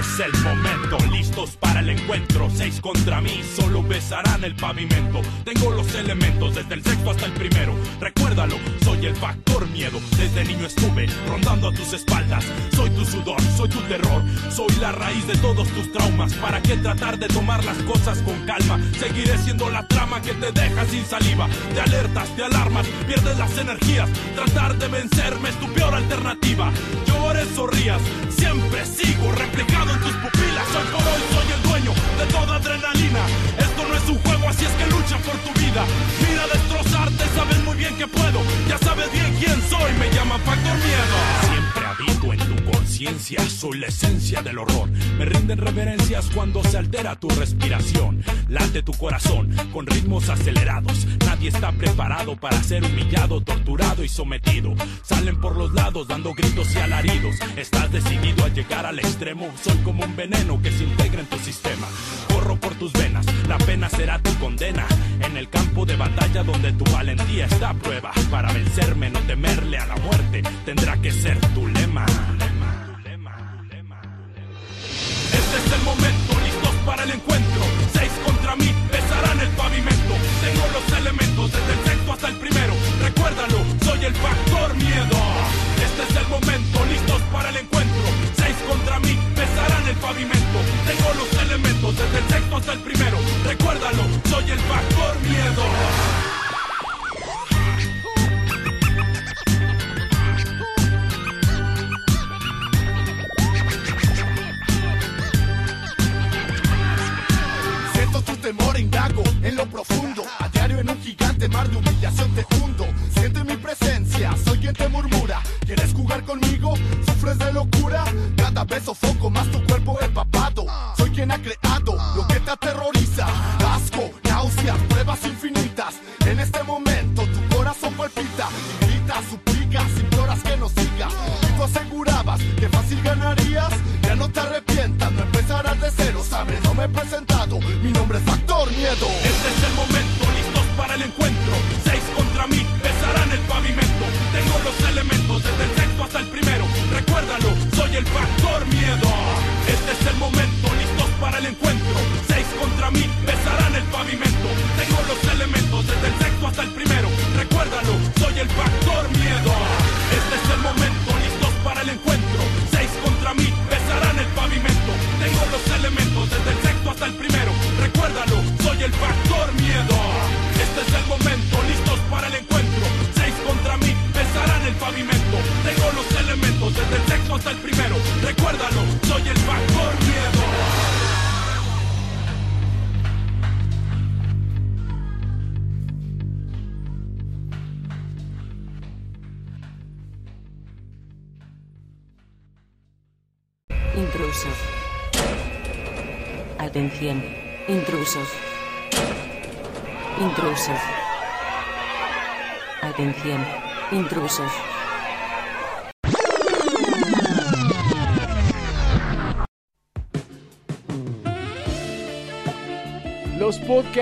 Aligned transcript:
es 0.00 0.20
el 0.20 0.32
momento, 0.42 0.96
listos 1.12 1.56
para 1.56 1.80
el 1.80 1.90
encuentro. 1.90 2.48
Seis 2.54 2.80
contra 2.80 3.20
mí, 3.20 3.42
solo 3.54 3.82
besarán 3.82 4.42
el 4.44 4.56
pavimento. 4.56 5.20
Tengo 5.44 5.70
los 5.72 5.94
elementos, 5.94 6.54
desde 6.54 6.74
el 6.74 6.82
sexto 6.82 7.10
hasta 7.10 7.26
el 7.26 7.32
primero. 7.32 7.74
Recuérdalo, 8.00 8.56
soy 8.82 9.04
el 9.06 9.16
factor 9.16 9.68
miedo. 9.68 10.00
Desde 10.16 10.44
niño 10.44 10.66
estuve 10.66 11.06
rondando 11.28 11.68
a 11.68 11.72
tus 11.72 11.92
espaldas. 11.92 12.44
Soy 12.74 12.88
tu 12.90 13.04
sudor, 13.04 13.40
soy 13.56 13.68
tu 13.68 13.80
terror. 13.82 14.22
Soy 14.50 14.74
la 14.80 14.92
raíz 14.92 15.26
de 15.26 15.36
todos 15.36 15.68
tus 15.68 15.92
traumas. 15.92 16.32
¿Para 16.34 16.62
qué 16.62 16.78
tratar 16.78 17.18
de 17.18 17.28
tomar 17.28 17.62
las 17.64 17.76
cosas 17.82 18.22
con 18.22 18.46
calma? 18.46 18.80
Seguiré 18.98 19.36
siendo 19.36 19.68
la 19.68 19.86
trama 19.86 20.22
que 20.22 20.32
te 20.32 20.50
deja 20.50 20.86
sin 20.86 21.04
saliva. 21.04 21.46
Te 21.74 21.80
alertas, 21.80 22.34
te 22.36 22.44
alarmas, 22.44 22.86
pierdes 23.06 23.36
las 23.36 23.56
energías. 23.58 24.08
Tratar 24.34 24.78
de 24.78 24.88
vencerme 24.88 25.50
es 25.50 25.60
tu 25.60 25.70
peor 25.74 25.94
alternativa. 25.94 26.72
Llores 27.06 27.58
o 27.58 27.66
rías, 27.66 28.00
siempre 28.30 28.86
sigo 28.86 29.30
replicado 29.32 29.89
en 29.92 30.00
tus 30.00 30.12
pupilas. 30.22 30.66
Hoy 30.76 30.86
por 30.92 31.02
hoy 31.02 31.22
soy 31.34 31.48
el 31.52 31.62
dueño 31.62 31.92
de 32.18 32.26
toda 32.26 32.56
adrenalina. 32.56 33.22
Esto 33.58 33.82
no 33.88 33.94
es 33.94 34.08
un 34.08 34.18
juego, 34.18 34.48
así 34.48 34.64
es 34.64 34.72
que 34.72 34.86
lucha 34.86 35.16
por 35.18 35.36
tu 35.44 35.52
vida. 35.60 35.84
Mira 36.20 36.46
destrozarte, 36.46 37.24
sabes 37.34 37.58
muy 37.64 37.76
bien 37.76 37.96
que 37.96 38.06
puedo. 38.06 38.40
Ya 38.68 38.78
sabes 38.78 39.10
bien 39.12 39.34
quién 39.38 39.60
soy, 39.68 39.92
me 39.98 40.10
llaman 40.14 40.40
Factor 40.40 40.76
Miedo. 40.86 41.16
Siempre 41.50 41.86
habito 41.86 42.32
en 42.32 42.56
tu 42.56 42.59
soy 43.48 43.78
la 43.78 43.86
esencia 43.86 44.42
del 44.42 44.58
horror. 44.58 44.90
Me 45.16 45.24
rinden 45.24 45.56
reverencias 45.56 46.28
cuando 46.34 46.62
se 46.62 46.76
altera 46.76 47.16
tu 47.16 47.28
respiración. 47.30 48.22
Late 48.48 48.82
tu 48.82 48.92
corazón 48.92 49.54
con 49.72 49.86
ritmos 49.86 50.28
acelerados. 50.28 51.06
Nadie 51.24 51.48
está 51.48 51.72
preparado 51.72 52.36
para 52.36 52.62
ser 52.62 52.84
humillado, 52.84 53.40
torturado 53.40 54.04
y 54.04 54.08
sometido. 54.08 54.74
Salen 55.02 55.40
por 55.40 55.56
los 55.56 55.72
lados 55.72 56.08
dando 56.08 56.34
gritos 56.34 56.74
y 56.74 56.78
alaridos. 56.78 57.36
Estás 57.56 57.90
decidido 57.90 58.44
a 58.44 58.48
llegar 58.48 58.84
al 58.84 58.98
extremo. 58.98 59.48
Soy 59.62 59.78
como 59.78 60.04
un 60.04 60.14
veneno 60.14 60.60
que 60.60 60.70
se 60.70 60.84
integra 60.84 61.22
en 61.22 61.26
tu 61.26 61.38
sistema. 61.38 61.86
Corro 62.28 62.56
por 62.56 62.74
tus 62.74 62.92
venas, 62.92 63.24
la 63.48 63.56
pena 63.56 63.88
será 63.88 64.18
tu 64.18 64.34
condena. 64.38 64.86
En 65.24 65.38
el 65.38 65.48
campo 65.48 65.86
de 65.86 65.96
batalla 65.96 66.42
donde 66.42 66.72
tu 66.74 66.84
valentía 66.92 67.46
está 67.46 67.70
a 67.70 67.74
prueba. 67.74 68.12
Para 68.30 68.52
vencerme, 68.52 69.08
no 69.08 69.20
temerle 69.20 69.78
a 69.78 69.86
la 69.86 69.96
muerte, 69.96 70.42
tendrá 70.66 71.00
que 71.00 71.10
ser 71.10 71.38
tu 71.54 71.66
lema. 71.66 72.04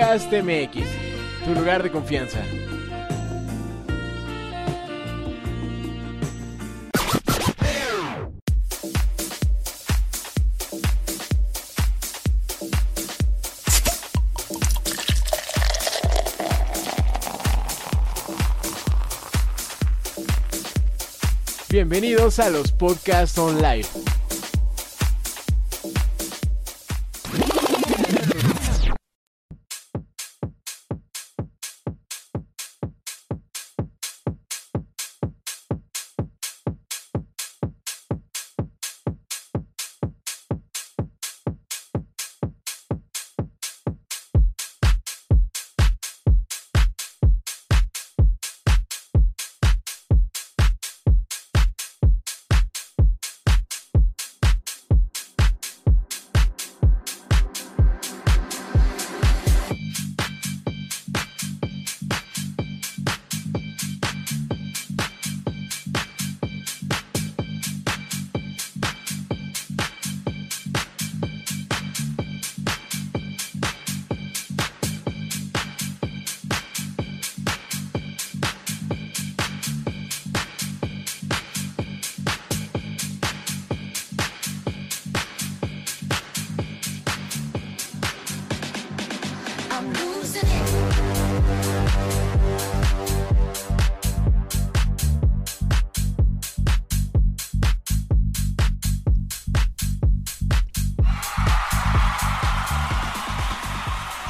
Podcast 0.09 0.33
MX, 0.33 0.87
tu 1.45 1.53
lugar 1.53 1.83
de 1.83 1.91
confianza. 1.91 2.39
Bienvenidos 21.69 22.39
a 22.39 22.49
los 22.49 22.71
Podcast 22.71 23.37
Online. 23.37 23.85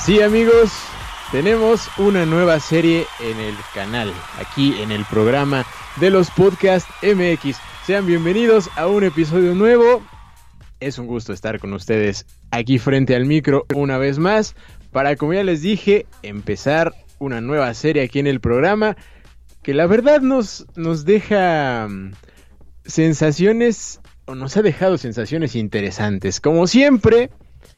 Sí 0.10 0.24
amigos, 0.24 0.72
tenemos 1.32 1.88
una 2.00 2.26
nueva 2.26 2.60
serie 2.60 3.06
en 3.20 3.40
el 3.40 3.54
canal, 3.76 4.12
aquí 4.40 4.74
en 4.82 4.92
el 4.92 5.06
programa 5.06 5.68
de 5.98 6.10
los 6.10 6.32
Podcast 6.32 6.90
MX. 7.04 7.58
Sean 7.86 8.08
bienvenidos 8.08 8.72
a 8.76 8.88
un 8.88 9.04
episodio 9.04 9.54
nuevo. 9.54 10.02
Es 10.80 10.98
un 10.98 11.06
gusto 11.06 11.32
estar 11.32 11.60
con 11.60 11.74
ustedes 11.74 12.26
aquí 12.50 12.80
frente 12.80 13.16
al 13.16 13.28
micro 13.28 13.68
una 13.76 14.00
vez 14.00 14.18
más 14.18 14.56
para, 14.92 15.16
como 15.16 15.36
ya 15.36 15.44
les 15.44 15.62
dije, 15.62 16.08
empezar 16.24 16.96
una 17.20 17.40
nueva 17.40 17.72
serie 17.76 18.02
aquí 18.02 18.18
en 18.18 18.26
el 18.26 18.40
programa 18.40 18.98
que 19.62 19.76
la 19.76 19.86
verdad 19.86 20.22
nos, 20.22 20.66
nos 20.76 21.06
deja 21.06 21.88
mm, 21.88 22.14
sensaciones, 22.84 24.02
o 24.26 24.34
nos 24.34 24.58
ha 24.58 24.64
dejado 24.64 24.98
sensaciones 24.98 25.56
interesantes. 25.56 26.42
Como 26.42 26.66
siempre, 26.66 27.30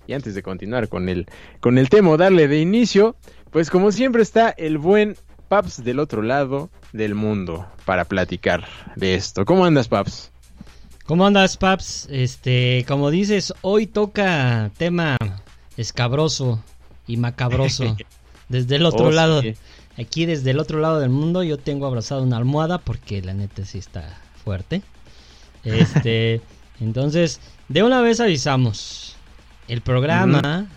y 0.08 0.14
antes 0.14 0.36
de 0.36 0.44
continuar 0.44 0.88
con 0.90 1.10
el, 1.10 1.28
con 1.60 1.78
el 1.78 1.90
tema, 1.90 2.16
darle 2.18 2.48
de 2.48 2.60
inicio, 2.60 3.16
pues 3.52 3.70
como 3.70 3.92
siempre 3.92 4.22
está 4.22 4.50
el 4.50 4.78
buen 4.78 5.16
Paps 5.50 5.84
del 5.84 6.00
otro 6.00 6.22
lado 6.22 6.70
del 6.94 7.14
mundo 7.14 7.68
para 7.86 8.06
platicar 8.06 8.66
de 8.96 9.16
esto. 9.16 9.44
¿Cómo 9.44 9.66
andas, 9.66 9.90
Paps? 9.90 10.32
¿Cómo 11.06 11.26
andas, 11.26 11.58
Paps? 11.58 12.08
Este, 12.10 12.86
como 12.88 13.10
dices, 13.12 13.54
hoy 13.62 13.86
toca 13.86 14.72
tema 14.78 15.18
escabroso 15.78 16.64
y 17.08 17.18
macabroso. 17.18 17.98
Desde 18.50 18.76
el 18.78 18.86
otro 18.86 19.08
Oh, 19.08 19.12
lado, 19.12 19.42
sí. 19.42 19.56
aquí 19.98 20.26
desde 20.26 20.52
el 20.52 20.60
otro 20.60 20.80
lado 20.80 21.00
del 21.00 21.10
mundo, 21.10 21.42
yo 21.44 21.58
tengo 21.58 21.86
abrazado 21.86 22.22
una 22.24 22.36
almohada 22.38 22.78
porque 22.80 23.22
la 23.22 23.34
neta 23.34 23.64
sí 23.66 23.78
está 23.78 24.20
fuerte. 24.44 24.82
Este, 25.64 26.42
entonces, 26.82 27.40
de 27.70 27.84
una 27.84 28.02
vez 28.02 28.20
avisamos. 28.20 29.16
El 29.68 29.82
programa 29.82 30.68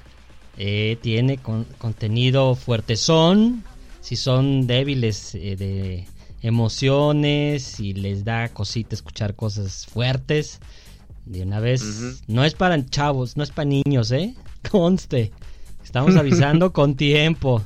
eh, 0.56 0.98
tiene 1.02 1.38
con- 1.38 1.66
contenido 1.78 2.54
fuertezón. 2.54 3.64
Si 4.00 4.16
son 4.16 4.66
débiles 4.66 5.34
eh, 5.34 5.56
de 5.56 6.04
emociones, 6.42 7.62
si 7.62 7.94
les 7.94 8.24
da 8.24 8.48
cosita 8.50 8.94
escuchar 8.94 9.34
cosas 9.34 9.86
fuertes, 9.86 10.60
de 11.24 11.42
una 11.42 11.58
vez. 11.60 11.82
No 12.26 12.44
es 12.44 12.54
para 12.54 12.84
chavos, 12.86 13.36
no 13.36 13.42
es 13.42 13.50
para 13.50 13.66
niños, 13.68 14.10
¿eh? 14.12 14.34
Conste. 14.70 15.32
Estamos 15.82 16.16
avisando 16.16 16.72
con 16.72 16.96
tiempo. 16.96 17.62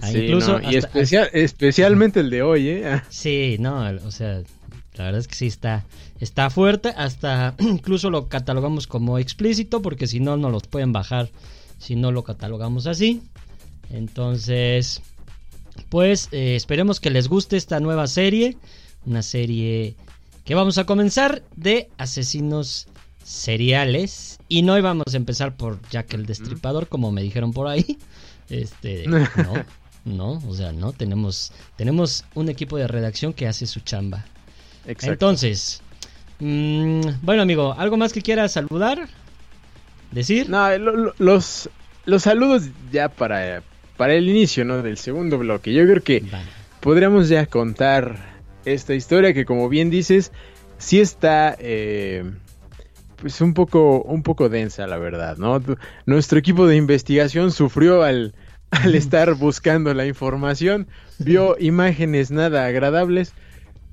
Ah, 0.00 0.08
Sí, 0.12 0.18
incluso 0.18 0.58
no, 0.60 0.70
y 0.70 0.76
hasta- 0.76 0.88
especial, 0.88 1.30
especialmente 1.32 2.20
el 2.20 2.30
de 2.30 2.42
hoy, 2.42 2.68
¿eh? 2.68 3.02
Sí, 3.08 3.56
no, 3.58 3.80
o 4.04 4.10
sea, 4.10 4.42
la 4.96 5.04
verdad 5.04 5.20
es 5.20 5.28
que 5.28 5.34
sí 5.34 5.46
está, 5.46 5.84
está 6.20 6.50
fuerte, 6.50 6.92
hasta 6.96 7.54
incluso 7.60 8.10
lo 8.10 8.28
catalogamos 8.28 8.86
como 8.86 9.18
explícito, 9.18 9.82
porque 9.82 10.06
si 10.06 10.20
no, 10.20 10.36
no 10.36 10.50
los 10.50 10.66
pueden 10.66 10.92
bajar 10.92 11.30
si 11.78 11.96
no 11.96 12.12
lo 12.12 12.24
catalogamos 12.24 12.86
así. 12.86 13.22
Entonces, 13.90 15.02
pues 15.88 16.28
eh, 16.32 16.56
esperemos 16.56 17.00
que 17.00 17.10
les 17.10 17.28
guste 17.28 17.56
esta 17.56 17.80
nueva 17.80 18.06
serie, 18.06 18.56
una 19.04 19.22
serie 19.22 19.96
que 20.44 20.54
vamos 20.54 20.78
a 20.78 20.84
comenzar 20.84 21.42
de 21.56 21.90
asesinos 21.98 22.88
seriales. 23.22 24.38
Y 24.48 24.62
no 24.62 24.78
íbamos 24.78 25.12
a 25.12 25.16
empezar 25.16 25.56
por 25.56 25.80
Jack 25.90 26.14
el 26.14 26.26
Destripador, 26.26 26.88
como 26.88 27.12
me 27.12 27.22
dijeron 27.22 27.52
por 27.52 27.66
ahí. 27.66 27.98
Este, 28.48 29.06
no, 29.08 29.24
no, 30.04 30.48
o 30.48 30.54
sea, 30.54 30.72
no, 30.72 30.92
tenemos, 30.92 31.52
tenemos 31.76 32.24
un 32.34 32.48
equipo 32.48 32.76
de 32.76 32.86
redacción 32.86 33.32
que 33.32 33.48
hace 33.48 33.66
su 33.66 33.80
chamba. 33.80 34.24
Exacto. 34.86 35.12
Entonces, 35.12 35.82
mm, 36.40 37.00
bueno 37.22 37.42
amigo, 37.42 37.74
¿algo 37.78 37.96
más 37.96 38.12
que 38.12 38.22
quieras 38.22 38.52
saludar? 38.52 39.08
¿Decir? 40.12 40.48
No, 40.48 40.76
lo- 40.78 40.96
lo- 40.96 41.14
los, 41.18 41.68
los 42.04 42.22
saludos 42.22 42.64
ya 42.92 43.08
para, 43.08 43.62
para 43.96 44.14
el 44.14 44.28
inicio, 44.28 44.64
¿no? 44.64 44.82
Del 44.82 44.98
segundo 44.98 45.38
bloque. 45.38 45.72
Yo 45.74 45.84
creo 45.84 46.02
que 46.02 46.22
podríamos 46.80 47.28
ya 47.28 47.46
contar 47.46 48.36
esta 48.64 48.94
historia 48.94 49.34
que, 49.34 49.44
como 49.44 49.68
bien 49.68 49.90
dices, 49.90 50.32
sí 50.78 51.00
está, 51.00 51.56
eh, 51.58 52.24
pues 53.16 53.40
un 53.40 53.54
poco, 53.54 54.02
un 54.02 54.22
poco 54.22 54.48
densa, 54.48 54.86
la 54.86 54.98
verdad, 54.98 55.36
¿no? 55.38 55.62
Nuestro 56.06 56.38
equipo 56.38 56.66
de 56.66 56.76
investigación 56.76 57.50
sufrió 57.50 58.02
al, 58.02 58.34
al 58.70 58.94
estar 58.94 59.34
buscando 59.34 59.92
la 59.94 60.06
información, 60.06 60.86
vio 61.18 61.56
imágenes 61.58 62.30
nada 62.30 62.66
agradables, 62.66 63.32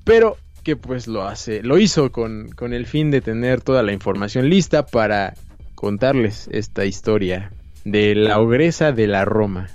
pero 0.04 0.36
que 0.64 0.76
pues 0.76 1.06
lo 1.06 1.28
hace, 1.28 1.62
lo 1.62 1.78
hizo 1.78 2.10
con, 2.10 2.50
con 2.50 2.72
el 2.72 2.86
fin 2.86 3.10
de 3.10 3.20
tener 3.20 3.60
toda 3.60 3.82
la 3.82 3.92
información 3.92 4.48
lista 4.48 4.86
para 4.86 5.34
contarles 5.74 6.48
esta 6.50 6.84
historia 6.84 7.52
de 7.84 8.14
la 8.14 8.40
ogresa 8.40 8.90
de 8.90 9.06
la 9.06 9.24
Roma. 9.24 9.68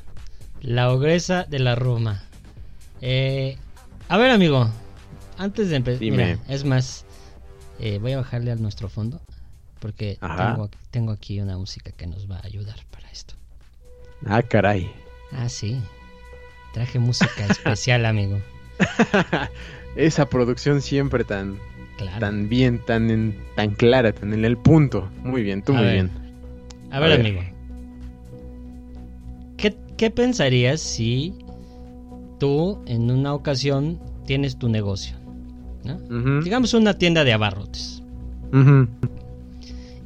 La 0.61 0.91
ogresa 0.91 1.45
de 1.45 1.59
la 1.59 1.75
Roma. 1.75 2.23
Eh, 3.01 3.57
a 4.09 4.17
ver 4.17 4.31
amigo, 4.31 4.69
antes 5.37 5.69
de 5.69 5.77
empezar, 5.77 6.39
es 6.49 6.65
más, 6.65 7.05
eh, 7.79 7.99
voy 7.99 8.13
a 8.13 8.17
bajarle 8.17 8.51
a 8.51 8.55
nuestro 8.55 8.89
fondo 8.89 9.21
porque 9.79 10.17
tengo, 10.19 10.69
tengo 10.91 11.11
aquí 11.11 11.39
una 11.39 11.57
música 11.57 11.91
que 11.91 12.07
nos 12.07 12.29
va 12.29 12.37
a 12.37 12.45
ayudar 12.45 12.77
para 12.91 13.09
esto. 13.11 13.35
Ah, 14.25 14.41
caray. 14.41 14.91
Ah, 15.31 15.47
sí. 15.47 15.79
Traje 16.73 16.99
música 16.99 17.45
especial, 17.47 18.05
amigo. 18.05 18.39
Esa 19.95 20.27
producción 20.27 20.81
siempre 20.81 21.23
tan, 21.23 21.57
Claro. 21.97 22.19
tan 22.19 22.47
bien, 22.49 22.79
tan, 22.85 23.09
en- 23.09 23.35
tan 23.55 23.71
clara, 23.71 24.13
tan 24.13 24.33
en 24.33 24.45
el 24.45 24.57
punto. 24.57 25.09
Muy 25.23 25.43
bien, 25.43 25.61
tú 25.61 25.73
A 25.73 25.77
muy 25.77 25.85
ver. 25.85 25.93
bien. 25.93 26.09
A 26.91 26.97
A 26.97 26.99
ver, 26.99 27.19
amigo. 27.19 27.41
¿Qué, 29.57 29.75
qué 29.97 30.09
pensarías 30.09 30.79
si 30.79 31.33
tú 32.39 32.79
en 32.85 33.11
una 33.11 33.33
ocasión 33.33 33.99
tienes 34.25 34.57
tu 34.57 34.69
negocio? 34.69 35.17
¿no? 35.83 36.41
Digamos 36.41 36.73
una 36.73 36.93
tienda 36.97 37.23
de 37.23 37.33
abarrotes. 37.33 38.01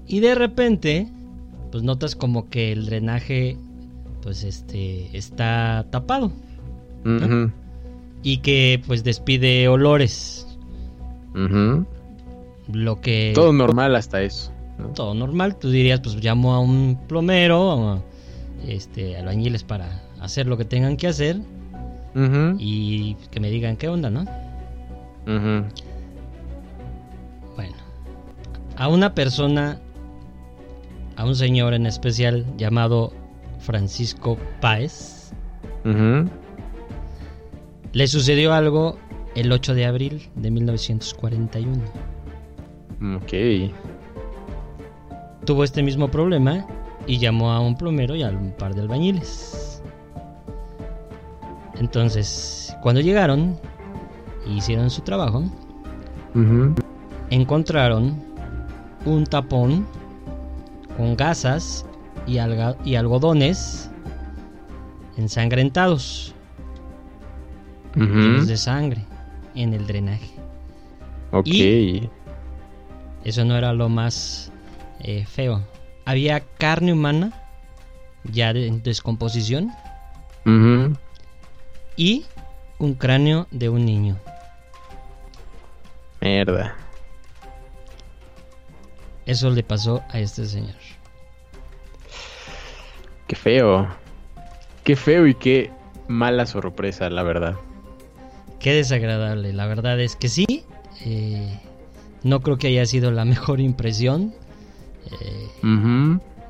Y 0.07 0.19
de 0.19 0.35
repente, 0.35 1.07
pues 1.71 1.83
notas 1.83 2.15
como 2.15 2.49
que 2.49 2.71
el 2.71 2.85
drenaje, 2.85 3.57
pues 4.21 4.43
este, 4.43 5.15
está 5.17 5.85
tapado. 5.91 6.31
ujú, 7.05 7.51
Y 8.23 8.37
que 8.37 8.81
pues 8.87 9.03
despide 9.03 9.67
olores. 9.67 10.47
Lo 12.71 13.01
que... 13.01 13.33
Todo 13.35 13.51
normal 13.51 13.95
hasta 13.95 14.21
eso. 14.21 14.51
¿no? 14.77 14.89
todo 14.89 15.13
normal. 15.13 15.57
Tú 15.57 15.69
dirías, 15.69 15.99
pues 15.99 16.15
llamo 16.23 16.53
a 16.53 16.59
un 16.59 16.99
plomero, 17.07 17.61
o 17.61 18.03
este, 18.67 19.17
albañiles 19.17 19.63
para 19.63 20.01
hacer 20.19 20.47
lo 20.47 20.57
que 20.57 20.65
tengan 20.65 20.97
que 20.97 21.07
hacer. 21.07 21.37
Y 22.59 23.15
que 23.31 23.39
me 23.39 23.49
digan 23.49 23.75
qué 23.75 23.89
onda, 23.89 24.11
¿no? 24.11 24.21
ujú. 25.25 25.65
Bueno, 27.55 27.75
a 28.77 28.87
una 28.87 29.15
persona, 29.15 29.79
a 31.15 31.25
un 31.25 31.35
señor 31.35 31.73
en 31.73 31.87
especial 31.87 32.45
llamado 32.55 33.11
Francisco 33.59 34.37
Páez. 34.61 35.33
Le 37.93 38.07
sucedió 38.07 38.53
algo 38.53 38.97
el 39.35 39.51
8 39.51 39.73
de 39.75 39.85
abril 39.85 40.29
de 40.35 40.51
1941. 40.51 41.83
Ok. 43.17 43.33
Tuvo 45.45 45.63
este 45.63 45.83
mismo 45.83 46.09
problema 46.09 46.65
y 47.05 47.19
llamó 47.19 47.51
a 47.51 47.59
un 47.59 47.75
plomero 47.77 48.15
y 48.15 48.23
a 48.23 48.29
un 48.29 48.51
par 48.51 48.73
de 48.73 48.81
albañiles. 48.81 49.83
Entonces, 51.79 52.75
cuando 52.81 53.01
llegaron 53.01 53.59
y 54.47 54.57
hicieron 54.57 54.89
su 54.89 55.01
trabajo, 55.01 55.43
encontraron 57.29 58.23
un 59.05 59.25
tapón 59.25 59.85
con 60.97 61.15
gasas 61.15 61.85
y 62.25 62.37
algodones 62.37 63.91
ensangrentados, 65.17 66.33
llenos 67.95 68.37
Ujú. 68.41 68.45
de 68.47 68.57
sangre 68.57 69.05
en 69.55 69.73
el 69.73 69.85
drenaje. 69.87 70.29
Ok. 71.31 71.47
y- 71.47 72.09
Eso 73.23 73.45
no 73.45 73.55
era 73.55 73.71
lo 73.73 73.87
más 73.89 74.51
eh, 74.99 75.25
feo. 75.25 75.61
Había 76.05 76.41
carne 76.57 76.91
humana 76.93 77.31
ya 78.23 78.51
de- 78.53 78.67
en 78.67 78.83
descomposición 78.83 79.71
Ujú. 80.45 80.95
y 81.95 82.25
un 82.79 82.93
cráneo 82.95 83.47
de 83.51 83.69
un 83.69 83.85
niño. 83.85 84.17
Mierda. 86.21 86.75
Eso 89.25 89.49
le 89.49 89.63
pasó 89.63 90.01
a 90.09 90.19
este 90.19 90.45
señor. 90.45 90.75
Qué 93.27 93.35
feo. 93.35 93.87
Qué 94.83 94.95
feo 94.97 95.27
y 95.27 95.35
qué 95.35 95.71
mala 96.07 96.45
sorpresa, 96.45 97.09
la 97.09 97.23
verdad. 97.23 97.55
Qué 98.63 98.73
desagradable. 98.73 99.53
La 99.53 99.67
verdad 99.67 99.99
es 99.99 100.15
que 100.15 100.29
sí. 100.29 100.45
eh, 101.05 101.59
no 102.23 102.39
creo 102.41 102.57
que 102.57 102.67
haya 102.67 102.85
sido 102.85 103.11
la 103.11 103.25
mejor 103.33 103.59
impresión. 103.59 104.33
eh, 105.11 105.49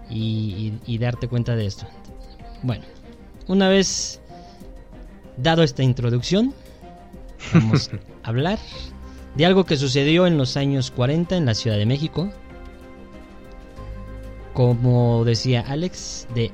y- 0.10 0.74
y 0.86 0.98
darte 1.00 1.28
cuenta 1.28 1.56
de 1.56 1.66
esto. 1.66 1.86
Bueno, 2.62 2.84
una 3.48 3.68
vez 3.68 4.22
dado 5.38 5.64
esta 5.64 5.82
introducción, 5.84 6.54
vamos 7.54 7.90
a 8.24 8.28
hablar 8.30 8.60
de 9.36 9.46
algo 9.48 9.66
que 9.66 9.76
sucedió 9.76 10.28
en 10.28 10.38
los 10.38 10.56
años 10.56 10.92
40 10.92 11.36
en 11.36 11.46
la 11.46 11.56
Ciudad 11.56 11.78
de 11.78 11.86
México. 11.88 12.30
Como 14.54 15.26
decía 15.26 15.62
Alex, 15.68 16.28
de 16.36 16.52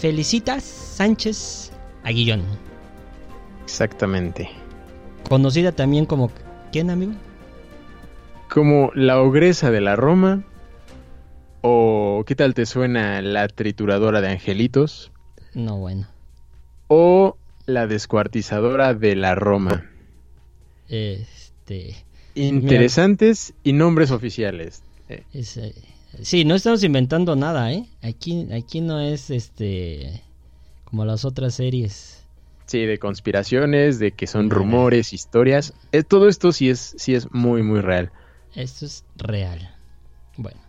Felicitas 0.00 0.64
Sánchez 0.64 1.72
Aguillón. 2.04 2.42
Exactamente. 3.68 4.48
Conocida 5.28 5.72
también 5.72 6.06
como... 6.06 6.30
¿Quién, 6.72 6.88
amigo? 6.88 7.12
Como 8.48 8.90
la 8.94 9.20
ogresa 9.20 9.70
de 9.70 9.82
la 9.82 9.94
Roma. 9.94 10.42
O 11.60 12.24
¿qué 12.26 12.34
tal 12.34 12.54
te 12.54 12.64
suena 12.64 13.20
la 13.20 13.46
trituradora 13.46 14.22
de 14.22 14.30
angelitos? 14.30 15.12
No, 15.52 15.76
bueno. 15.76 16.06
O 16.86 17.36
la 17.66 17.86
descuartizadora 17.86 18.94
de 18.94 19.14
la 19.16 19.34
Roma. 19.34 19.84
Este... 20.88 21.94
Interesantes 22.34 23.52
y 23.64 23.74
nombres 23.74 24.12
oficiales. 24.12 24.82
Eh, 25.10 25.24
Es, 25.34 25.58
eh, 25.58 25.74
sí, 26.22 26.46
no 26.46 26.54
estamos 26.54 26.82
inventando 26.84 27.36
nada, 27.36 27.70
¿eh? 27.70 27.84
Aquí, 28.00 28.48
aquí 28.50 28.80
no 28.80 28.98
es 28.98 29.28
este 29.28 30.22
como 30.84 31.04
las 31.04 31.26
otras 31.26 31.54
series. 31.54 32.17
Sí, 32.68 32.84
de 32.84 32.98
conspiraciones, 32.98 33.98
de 33.98 34.12
que 34.12 34.26
son 34.26 34.50
rumores, 34.50 35.14
historias. 35.14 35.72
Eh, 35.90 36.02
todo 36.02 36.28
esto 36.28 36.52
sí 36.52 36.68
es, 36.68 36.94
sí 36.98 37.14
es 37.14 37.32
muy, 37.32 37.62
muy 37.62 37.80
real. 37.80 38.12
Esto 38.54 38.84
es 38.84 39.06
real. 39.16 39.74
Bueno, 40.36 40.60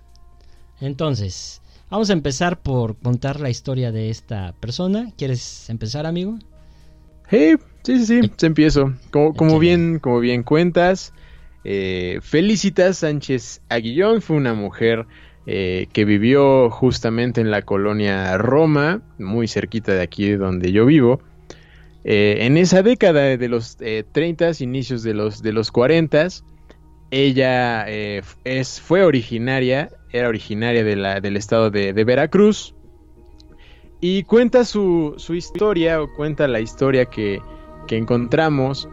entonces, 0.79 1.61
vamos 1.89 2.09
a 2.09 2.13
empezar 2.13 2.61
por 2.61 2.95
contar 2.95 3.41
la 3.41 3.49
historia 3.49 3.91
de 3.91 4.09
esta 4.09 4.53
persona. 4.61 5.11
¿Quieres 5.17 5.69
empezar, 5.69 6.05
amigo? 6.05 6.39
Hey, 7.27 7.55
sí, 7.83 7.99
sí, 8.05 8.21
sí, 8.21 8.27
te 8.29 8.45
empiezo. 8.47 8.93
Como, 9.11 9.33
como 9.33 9.51
Échale. 9.51 9.59
bien, 9.59 9.99
como 9.99 10.21
bien 10.21 10.43
cuentas, 10.43 11.13
eh, 11.65 12.19
Felicitas 12.21 12.99
Sánchez 12.99 13.61
Aguillón 13.67 14.21
fue 14.21 14.37
una 14.37 14.53
mujer 14.53 15.05
eh, 15.45 15.87
que 15.91 16.05
vivió 16.05 16.69
justamente 16.69 17.41
en 17.41 17.51
la 17.51 17.63
colonia 17.63 18.37
Roma, 18.37 19.01
muy 19.17 19.49
cerquita 19.49 19.93
de 19.93 20.01
aquí 20.01 20.31
donde 20.31 20.71
yo 20.71 20.85
vivo. 20.85 21.19
Eh, 22.03 22.37
en 22.41 22.57
esa 22.57 22.81
década 22.81 23.37
de 23.37 23.49
los 23.49 23.77
eh, 23.81 24.03
30, 24.11 24.51
inicios 24.59 25.03
de 25.03 25.13
los, 25.13 25.41
de 25.41 25.51
los 25.51 25.71
40, 25.71 26.27
ella 27.11 27.85
eh, 27.87 28.21
fue 28.81 29.03
originaria, 29.03 29.89
era 30.11 30.29
originaria 30.29 30.83
del 30.83 31.37
estado 31.37 31.69
de, 31.71 31.91
Veracruz. 32.03 32.75
Y 34.01 34.23
cuenta 34.23 34.63
su, 34.63 35.15
historia, 35.29 36.01
o 36.01 36.13
cuenta 36.13 36.47
la 36.47 36.61
historia 36.61 37.05
que, 37.05 37.41
que 37.87 37.97
encontramos, 37.97 38.87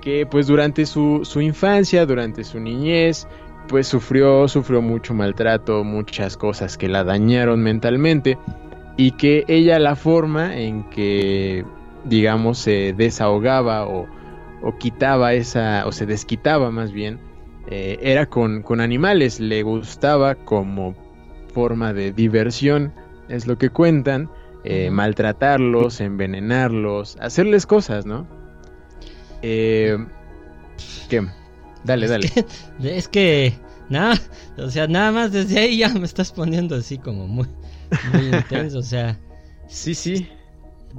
que 0.00 0.24
pues 0.24 0.46
durante 0.46 0.86
su, 0.86 1.22
su 1.24 1.40
infancia, 1.40 2.06
durante 2.06 2.44
su 2.44 2.60
niñez, 2.60 3.26
pues 3.66 3.88
sufrió, 3.88 4.46
sufrió 4.46 4.80
mucho 4.80 5.14
maltrato, 5.14 5.82
muchas 5.82 6.36
cosas 6.36 6.78
que 6.78 6.88
la 6.88 7.02
dañaron 7.02 7.60
mentalmente, 7.60 8.38
y 8.96 9.12
que 9.12 9.44
ella 9.48 9.78
la 9.80 9.96
forma 9.96 10.56
en 10.56 10.84
que, 10.90 11.64
digamos, 12.08 12.58
se 12.58 12.92
desahogaba 12.92 13.86
o, 13.86 14.06
o 14.62 14.78
quitaba 14.78 15.34
esa, 15.34 15.84
o 15.86 15.92
se 15.92 16.06
desquitaba 16.06 16.70
más 16.70 16.92
bien, 16.92 17.18
eh, 17.68 17.98
era 18.00 18.26
con, 18.26 18.62
con 18.62 18.80
animales, 18.80 19.40
le 19.40 19.62
gustaba 19.62 20.34
como 20.34 20.94
forma 21.52 21.92
de 21.92 22.12
diversión, 22.12 22.92
es 23.28 23.46
lo 23.46 23.58
que 23.58 23.70
cuentan, 23.70 24.30
eh, 24.64 24.90
maltratarlos, 24.90 26.00
envenenarlos, 26.00 27.16
hacerles 27.20 27.66
cosas, 27.66 28.06
¿no? 28.06 28.26
Eh, 29.42 29.96
¿Qué? 31.08 31.26
Dale, 31.84 32.06
Es 32.06 32.10
dale. 32.10 32.28
que- 32.30 32.96
es 32.96 33.08
que, 33.08 33.54
nada, 33.88 34.18
o 34.58 34.68
sea, 34.70 34.86
nada 34.88 35.12
más 35.12 35.32
desde 35.32 35.58
ahí 35.58 35.78
ya 35.78 35.88
me 35.90 36.04
estás 36.04 36.32
poniendo 36.32 36.74
así 36.76 36.98
como 36.98 37.26
muy, 37.28 37.46
muy 38.04 38.28
intenso. 38.38 38.78
O 38.78 38.82
sea, 38.82 39.18
Sí, 39.68 39.94
sí. 39.94 40.28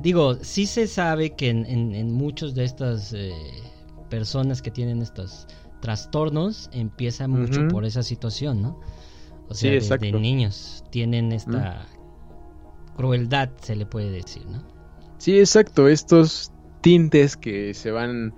Digo, 0.02 0.36
sí 0.36 0.68
se 0.68 0.88
sabe 0.88 1.32
que 1.36 1.50
en, 1.50 1.66
en- 1.66 1.96
en 1.96 2.12
muchos 2.14 2.54
de 2.56 2.64
estas 2.64 3.14
eh, 3.14 3.34
personas 4.10 4.62
que 4.62 4.72
tienen 4.72 5.02
estos 5.02 5.48
trastornos 5.82 6.70
empieza 6.74 7.28
mucho 7.28 7.68
por 7.68 7.86
esa 7.86 8.04
situación, 8.04 8.62
¿no? 8.62 8.78
O 9.50 9.54
Sí, 9.54 9.70
sea, 9.80 9.98
de- 9.98 10.12
niños 10.14 10.84
tienen 10.92 11.32
esta 11.32 11.88
crueldad, 12.96 13.50
se 13.62 13.76
le 13.76 13.86
puede 13.86 14.12
decir, 14.12 14.46
¿no? 14.48 14.64
Sí, 15.18 15.40
exacto. 15.40 15.88
Estos 15.88 16.52
tintes 16.82 17.38
que 17.38 17.74
se 17.74 17.92
van, 17.92 18.34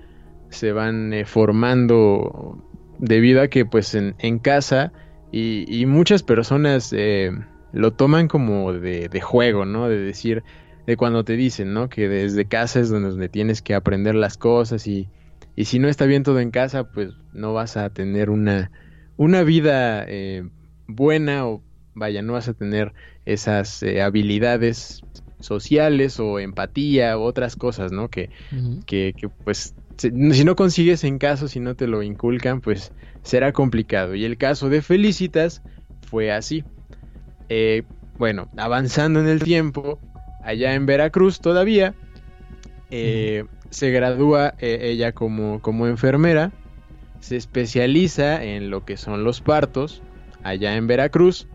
se 0.49 0.71
van 0.71 1.13
eh, 1.13 1.25
formando 1.25 2.57
debido 2.97 3.41
a 3.41 3.47
que, 3.47 3.65
pues, 3.65 3.95
en, 3.95 4.15
en 4.19 4.39
casa 4.39 4.91
y, 5.31 5.65
y 5.73 5.85
muchas 5.85 6.23
personas 6.23 6.91
eh, 6.93 7.31
lo 7.71 7.93
toman 7.93 8.27
como 8.27 8.73
de, 8.73 9.09
de 9.09 9.21
juego, 9.21 9.65
¿no? 9.65 9.87
De 9.89 9.97
decir, 9.97 10.43
de 10.89 10.97
cuando 10.97 11.23
te 11.23 11.37
dicen, 11.37 11.71
¿no? 11.71 11.87
Que 11.87 12.09
desde 12.09 12.45
casa 12.45 12.79
es 12.79 12.89
donde, 12.89 13.29
tienes 13.29 13.61
que 13.61 13.75
aprender 13.75 14.15
las 14.15 14.37
cosas 14.37 14.87
y, 14.87 15.07
y 15.55 15.65
si 15.65 15.77
no 15.77 15.87
está 15.87 16.07
bien 16.07 16.23
todo 16.23 16.39
en 16.39 16.49
casa, 16.49 16.85
pues 16.91 17.11
no 17.31 17.53
vas 17.53 17.77
a 17.77 17.91
tener 17.91 18.31
una, 18.31 18.71
una 19.15 19.43
vida 19.43 20.03
eh, 20.07 20.49
buena 20.87 21.45
o 21.45 21.61
vaya, 21.93 22.23
no 22.23 22.33
vas 22.33 22.47
a 22.47 22.55
tener 22.55 22.93
esas 23.23 23.83
eh, 23.83 24.01
habilidades 24.01 25.03
sociales 25.39 26.19
o 26.19 26.39
empatía 26.39 27.19
u 27.19 27.21
otras 27.21 27.55
cosas, 27.55 27.91
¿no? 27.91 28.09
Que, 28.09 28.31
que, 28.87 29.13
que, 29.15 29.29
pues 29.29 29.75
si 29.95 30.09
no 30.43 30.55
consigues 30.55 31.03
en 31.03 31.19
caso, 31.19 31.47
si 31.47 31.59
no 31.59 31.75
te 31.75 31.85
lo 31.85 32.01
inculcan, 32.01 32.61
pues 32.61 32.93
será 33.21 33.53
complicado. 33.53 34.15
Y 34.15 34.25
el 34.25 34.37
caso 34.39 34.69
de 34.69 34.81
Felicitas 34.81 35.61
fue 36.01 36.31
así. 36.31 36.63
Eh, 37.47 37.83
bueno, 38.17 38.49
avanzando 38.57 39.19
en 39.19 39.27
el 39.27 39.43
tiempo, 39.43 39.99
allá 40.43 40.73
en 40.73 40.85
Veracruz 40.85 41.39
todavía, 41.39 41.93
eh, 42.91 43.45
se 43.69 43.91
gradúa 43.91 44.55
eh, 44.59 44.79
ella 44.83 45.11
como, 45.11 45.61
como 45.61 45.87
enfermera, 45.87 46.51
se 47.19 47.35
especializa 47.35 48.43
en 48.43 48.69
lo 48.69 48.85
que 48.85 48.97
son 48.97 49.23
los 49.23 49.41
partos 49.41 50.01
allá 50.43 50.75
en 50.75 50.87
Veracruz. 50.87 51.47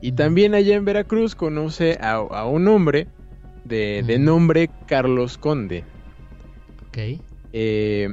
Y 0.00 0.12
también 0.12 0.54
allá 0.54 0.76
en 0.76 0.84
Veracruz 0.84 1.34
conoce 1.34 1.98
a, 2.00 2.14
a 2.14 2.46
un 2.46 2.68
hombre 2.68 3.08
de, 3.64 4.02
de 4.06 4.18
nombre 4.18 4.70
Carlos 4.86 5.38
Conde. 5.38 5.84
Ok. 6.88 7.20
Eh, 7.52 8.08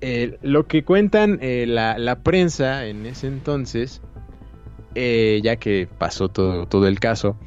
eh, 0.00 0.38
lo 0.42 0.66
que 0.66 0.84
cuentan 0.84 1.38
eh, 1.42 1.66
la, 1.66 1.98
la 1.98 2.22
prensa 2.22 2.86
en 2.86 3.04
ese 3.06 3.26
entonces, 3.26 4.00
ya 4.94 5.56
que 5.56 5.88
pasó 5.98 6.28
todo, 6.28 6.66
todo 6.66 6.86
el 6.86 6.98
caso, 7.00 7.38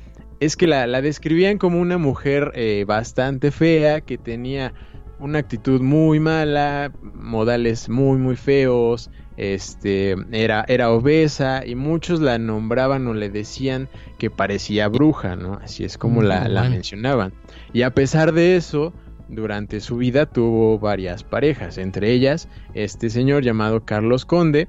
es 0.45 0.57
que 0.57 0.67
la, 0.67 0.85
la 0.87 1.01
describían 1.01 1.57
como 1.57 1.79
una 1.79 1.97
mujer 1.97 2.51
eh, 2.55 2.83
bastante 2.87 3.51
fea, 3.51 4.01
que 4.01 4.17
tenía 4.17 4.73
una 5.19 5.39
actitud 5.39 5.79
muy 5.81 6.19
mala, 6.19 6.91
modales 7.01 7.87
muy 7.87 8.17
muy 8.17 8.35
feos, 8.35 9.09
este 9.37 10.15
era, 10.31 10.65
era 10.67 10.91
obesa 10.91 11.65
y 11.65 11.75
muchos 11.75 12.19
la 12.19 12.37
nombraban 12.37 13.07
o 13.07 13.13
le 13.13 13.29
decían 13.29 13.87
que 14.19 14.29
parecía 14.29 14.89
bruja, 14.89 15.35
¿no? 15.35 15.59
Así 15.63 15.85
es 15.85 15.97
como 15.97 16.21
la, 16.21 16.47
la 16.49 16.61
Bueno. 16.61 16.75
mencionaban. 16.75 17.33
Y 17.71 17.83
a 17.83 17.91
pesar 17.91 18.33
de 18.33 18.57
eso, 18.57 18.93
durante 19.29 19.79
su 19.79 19.97
vida 19.97 20.25
tuvo 20.25 20.77
varias 20.77 21.23
parejas, 21.23 21.77
entre 21.77 22.11
ellas 22.11 22.49
este 22.73 23.09
señor 23.09 23.43
llamado 23.43 23.85
Carlos 23.85 24.25
Conde, 24.25 24.67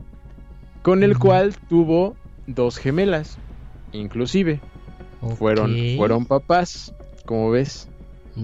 con 0.83 1.03
el 1.03 1.19
cual 1.19 1.55
tuvo 1.69 2.15
dos 2.47 2.79
gemelas, 2.79 3.39
inclusive 3.93 4.61
fueron, 5.31 5.77
fueron 5.97 6.27
papás, 6.27 6.95
como 7.25 7.51
ves. 7.51 7.89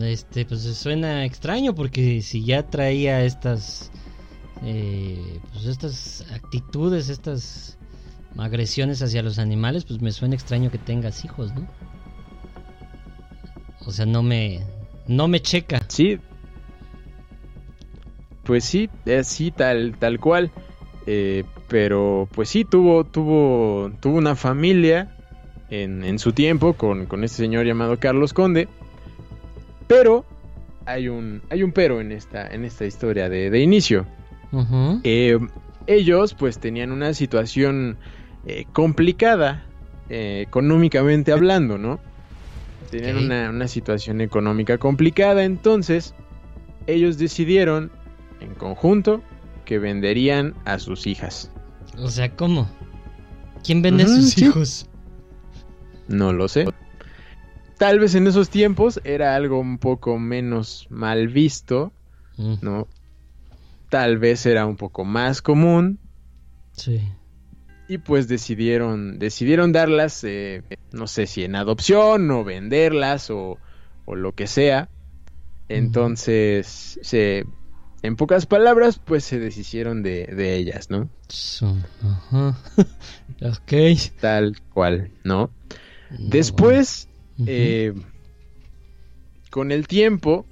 Este, 0.01 0.45
pues 0.45 0.63
suena 0.63 1.25
extraño 1.25 1.75
porque 1.75 2.23
si 2.23 2.45
ya 2.45 2.63
traía 2.63 3.25
estas, 3.25 3.91
eh, 4.63 5.41
pues 5.53 5.67
estas 5.67 6.25
actitudes, 6.33 7.09
estas 7.09 7.77
agresiones 8.39 9.03
hacia 9.03 9.23
los 9.23 9.39
animales, 9.39 9.85
pues 9.85 10.01
me 10.01 10.13
suena 10.13 10.35
extraño 10.35 10.71
que 10.71 10.79
tengas 10.79 11.25
hijos, 11.25 11.53
¿no? 11.55 11.67
O 13.87 13.91
sea, 13.91 14.07
no 14.07 14.23
me, 14.23 14.61
no 15.07 15.27
me 15.27 15.41
checa. 15.41 15.83
Sí. 15.89 16.19
Pues 18.45 18.65
sí, 18.65 18.89
es 19.07 19.27
sí, 19.27 19.51
tal, 19.51 19.97
tal 19.99 20.21
cual. 20.21 20.53
Eh, 21.07 21.45
pero 21.69 22.29
pues 22.33 22.49
sí, 22.49 22.65
tuvo, 22.65 23.05
tuvo, 23.05 23.91
tuvo 24.01 24.19
una 24.19 24.37
familia 24.37 25.17
en, 25.71 26.05
en 26.05 26.19
su 26.19 26.33
tiempo 26.33 26.75
con, 26.75 27.07
con 27.07 27.25
este 27.25 27.39
señor 27.39 27.67
llamado 27.67 27.99
Carlos 27.99 28.33
Conde. 28.33 28.69
Pero 29.87 30.25
hay 30.87 31.09
un, 31.09 31.43
hay 31.51 31.63
un 31.63 31.73
pero 31.73 32.01
en 32.01 32.13
esta, 32.13 32.47
en 32.47 32.65
esta 32.65 32.85
historia 32.85 33.29
de, 33.29 33.51
de 33.51 33.61
inicio. 33.61 34.07
Eh, 35.05 35.39
ellos 35.87 36.35
pues 36.35 36.59
tenían 36.59 36.91
una 36.91 37.15
situación 37.15 37.99
eh, 38.47 38.67
complicada, 38.73 39.65
eh, 40.09 40.45
económicamente 40.47 41.33
hablando, 41.33 41.79
¿no? 41.79 42.01
Tenían 42.91 43.19
una, 43.19 43.51
una 43.51 43.69
situación 43.69 44.21
económica 44.21 44.79
complicada, 44.79 45.45
entonces 45.45 46.15
ellos 46.89 47.19
decidieron 47.19 47.93
en 48.41 48.55
conjunto 48.55 49.23
que 49.65 49.79
venderían 49.79 50.55
a 50.65 50.81
sus 50.81 51.07
hijas. 51.07 51.53
O 51.99 52.09
sea, 52.09 52.35
¿cómo? 52.35 52.69
¿Quién 53.63 53.83
vende 53.83 54.03
a 54.03 54.09
sus 54.09 54.31
sí. 54.31 54.47
hijos? 54.47 54.90
No 56.11 56.33
lo 56.33 56.49
sé. 56.49 56.67
Tal 57.79 57.99
vez 57.99 58.15
en 58.15 58.27
esos 58.27 58.51
tiempos 58.51 59.01
era 59.05 59.35
algo 59.35 59.59
un 59.59 59.79
poco 59.79 60.19
menos 60.19 60.87
mal 60.91 61.29
visto, 61.29 61.93
Mm, 62.37 62.55
¿no? 62.63 62.89
Tal 63.89 64.19
vez 64.19 64.47
era 64.47 64.67
un 64.67 64.77
poco 64.77 65.05
más 65.05 65.43
común 65.43 65.99
sí. 66.73 67.01
y 67.89 67.99
pues 67.99 68.29
decidieron 68.29 69.19
decidieron 69.19 69.73
darlas, 69.73 70.23
eh, 70.25 70.63
no 70.93 71.07
sé 71.07 71.27
si 71.27 71.45
en 71.45 71.57
adopción 71.57 72.31
o 72.31 72.45
venderlas 72.45 73.31
o, 73.31 73.59
o 74.05 74.15
lo 74.15 74.33
que 74.33 74.47
sea. 74.47 74.89
Entonces, 75.69 76.99
se, 77.03 77.45
en 78.03 78.17
pocas 78.17 78.47
palabras, 78.47 79.01
pues 79.05 79.25
se 79.25 79.39
deshicieron 79.39 80.03
de, 80.03 80.27
de 80.27 80.57
ellas, 80.57 80.91
¿no? 80.91 81.09
Ajá. 82.03 82.57
ok. 83.43 83.73
Tal 84.21 84.57
cual, 84.73 85.11
¿no? 85.25 85.51
Después, 86.19 87.09
eh, 87.47 87.95
con 89.51 89.73
el 89.73 89.87
tiempo, 89.87 90.47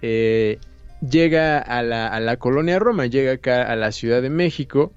eh, 0.00 0.58
llega 1.00 1.58
a 1.58 1.82
la, 1.82 2.08
a 2.08 2.20
la 2.20 2.36
colonia 2.36 2.78
Roma, 2.78 3.06
llega 3.06 3.32
acá 3.32 3.70
a 3.70 3.76
la 3.76 3.92
Ciudad 3.92 4.22
de 4.22 4.30
México. 4.30 4.92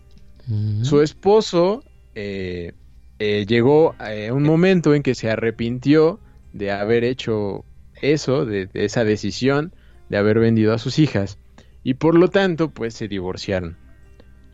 Su 0.83 1.01
esposo 1.01 1.83
eh, 2.13 2.73
eh, 3.17 3.45
llegó 3.47 3.95
a 3.97 4.31
un 4.31 4.43
momento 4.43 4.93
en 4.93 5.01
que 5.01 5.15
se 5.15 5.31
arrepintió 5.31 6.19
de 6.53 6.69
haber 6.69 7.03
hecho 7.03 7.65
eso, 7.99 8.45
de, 8.45 8.67
de 8.67 8.85
esa 8.85 9.03
decisión 9.03 9.73
de 10.09 10.17
haber 10.17 10.37
vendido 10.37 10.71
a 10.73 10.77
sus 10.77 10.99
hijas. 10.99 11.39
Y 11.83 11.95
por 11.95 12.15
lo 12.15 12.29
tanto, 12.29 12.69
pues 12.69 12.93
se 12.93 13.07
divorciaron. 13.07 13.77